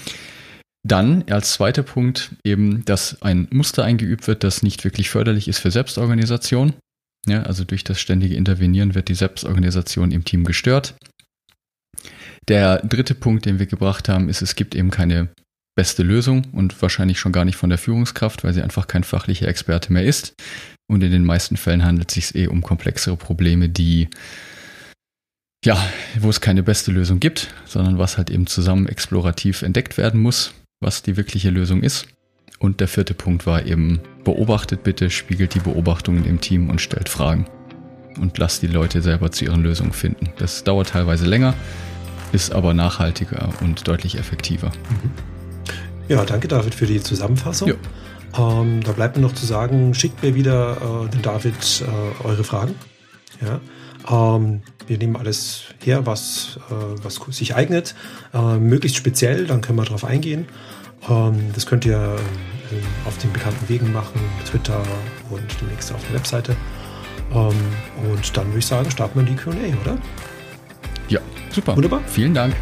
Dann 0.88 1.24
als 1.30 1.54
zweiter 1.54 1.84
Punkt 1.84 2.32
eben, 2.46 2.86
dass 2.86 3.22
ein 3.22 3.48
Muster 3.52 3.84
eingeübt 3.84 4.28
wird, 4.28 4.44
das 4.44 4.64
nicht 4.64 4.84
wirklich 4.84 5.10
förderlich 5.10 5.48
ist 5.48 5.60
für 5.60 5.72
Selbstorganisation. 5.72 6.74
Ja, 7.28 7.44
also 7.44 7.66
durch 7.66 7.84
das 7.84 8.00
ständige 8.00 8.36
Intervenieren 8.36 8.96
wird 8.96 9.10
die 9.10 9.16
Selbstorganisation 9.16 10.12
im 10.12 10.24
Team 10.24 10.46
gestört. 10.46 10.96
Der 12.48 12.78
dritte 12.80 13.16
Punkt, 13.16 13.46
den 13.46 13.60
wir 13.60 13.66
gebracht 13.66 14.08
haben, 14.08 14.30
ist, 14.30 14.42
es 14.42 14.56
gibt 14.56 14.76
eben 14.76 14.90
keine 14.90 15.28
beste 15.78 16.02
Lösung 16.02 16.46
und 16.52 16.82
wahrscheinlich 16.82 17.20
schon 17.20 17.32
gar 17.32 17.46
nicht 17.46 17.56
von 17.56 17.70
der 17.70 17.78
Führungskraft, 17.78 18.44
weil 18.44 18.52
sie 18.52 18.64
einfach 18.64 18.88
kein 18.88 19.04
fachlicher 19.04 19.48
Experte 19.48 19.94
mehr 19.94 20.04
ist. 20.04 20.34
Und 20.88 21.04
in 21.04 21.12
den 21.12 21.24
meisten 21.24 21.56
Fällen 21.56 21.86
handelt 21.86 22.10
es 22.10 22.16
sich 22.16 22.36
eh 22.36 22.48
um 22.48 22.64
komplexere 22.64 23.16
Probleme, 23.16 23.70
die 23.70 24.10
ja, 25.64 25.78
wo 26.20 26.30
es 26.30 26.42
keine 26.42 26.64
beste 26.64 26.92
Lösung 26.92 27.20
gibt, 27.20 27.54
sondern 27.66 28.00
was 28.00 28.18
halt 28.18 28.32
eben 28.32 28.48
zusammen 28.48 28.88
explorativ 28.88 29.62
entdeckt 29.62 29.98
werden 29.98 30.20
muss, 30.20 30.54
was 30.80 31.04
die 31.04 31.16
wirkliche 31.16 31.52
Lösung 31.52 31.84
ist. 31.84 32.08
Und 32.58 32.80
der 32.80 32.88
vierte 32.88 33.14
Punkt 33.14 33.46
war 33.46 33.66
eben, 33.66 34.00
beobachtet 34.24 34.84
bitte, 34.84 35.12
spiegelt 35.12 35.54
die 35.54 35.60
Beobachtungen 35.60 36.26
im 36.26 36.42
Team 36.42 36.72
und 36.72 36.82
stellt 36.82 37.08
Fragen. 37.08 37.46
Und 38.20 38.40
lasst 38.40 38.64
die 38.64 38.68
Leute 38.68 39.04
selber 39.04 39.32
zu 39.32 39.46
ihren 39.46 39.62
Lösungen 39.62 39.94
finden. 39.94 40.30
Das 40.38 40.64
dauert 40.64 40.90
teilweise 40.90 41.28
länger, 41.28 41.54
ist 42.32 42.52
aber 42.52 42.74
nachhaltiger 42.74 43.50
und 43.62 43.88
deutlich 43.88 44.18
effektiver. 44.18 44.72
Mhm. 44.90 45.37
Ja, 46.08 46.24
danke 46.26 46.48
David 46.48 46.76
für 46.76 46.86
die 46.86 47.02
Zusammenfassung. 47.02 47.74
Ähm, 48.38 48.82
da 48.84 48.92
bleibt 48.92 49.18
mir 49.18 49.24
noch 49.24 49.34
zu 49.34 49.46
sagen, 49.46 49.94
schickt 49.94 50.22
mir 50.24 50.36
wieder 50.36 51.06
äh, 51.06 51.10
den 51.10 51.22
David 51.22 51.84
äh, 51.84 52.26
eure 52.26 52.44
Fragen. 52.44 52.76
Ja. 53.42 53.60
Ähm, 54.10 54.62
wir 54.88 54.98
nehmen 54.98 55.16
alles 55.16 55.64
her, 55.84 56.06
was, 56.06 56.60
äh, 56.70 57.04
was 57.04 57.20
sich 57.36 57.56
eignet. 57.56 57.96
Äh, 58.34 58.58
möglichst 58.58 58.98
speziell, 58.98 59.48
dann 59.48 59.62
können 59.62 59.78
wir 59.78 59.86
darauf 59.86 60.06
eingehen. 60.06 60.46
Ähm, 61.10 61.52
das 61.54 61.66
könnt 61.66 61.86
ihr 61.86 61.98
äh, 61.98 63.08
auf 63.08 63.18
den 63.18 63.34
bekannten 63.34 63.68
Wegen 63.70 63.92
machen, 63.92 64.20
Twitter 64.50 64.82
und 65.30 65.44
demnächst 65.62 65.94
auf 65.94 66.02
der 66.08 66.16
Webseite. 66.16 66.56
Ähm, 67.34 67.54
und 68.12 68.38
dann 68.38 68.48
würde 68.48 68.60
ich 68.60 68.66
sagen, 68.66 68.90
starten 68.92 69.20
wir 69.20 69.26
die 69.26 69.36
QA, 69.36 69.52
oder? 69.52 69.98
Ja, 71.10 71.20
super. 71.52 71.76
Wunderbar. 71.76 72.02
Vielen 72.08 72.34
Dank. 72.34 72.56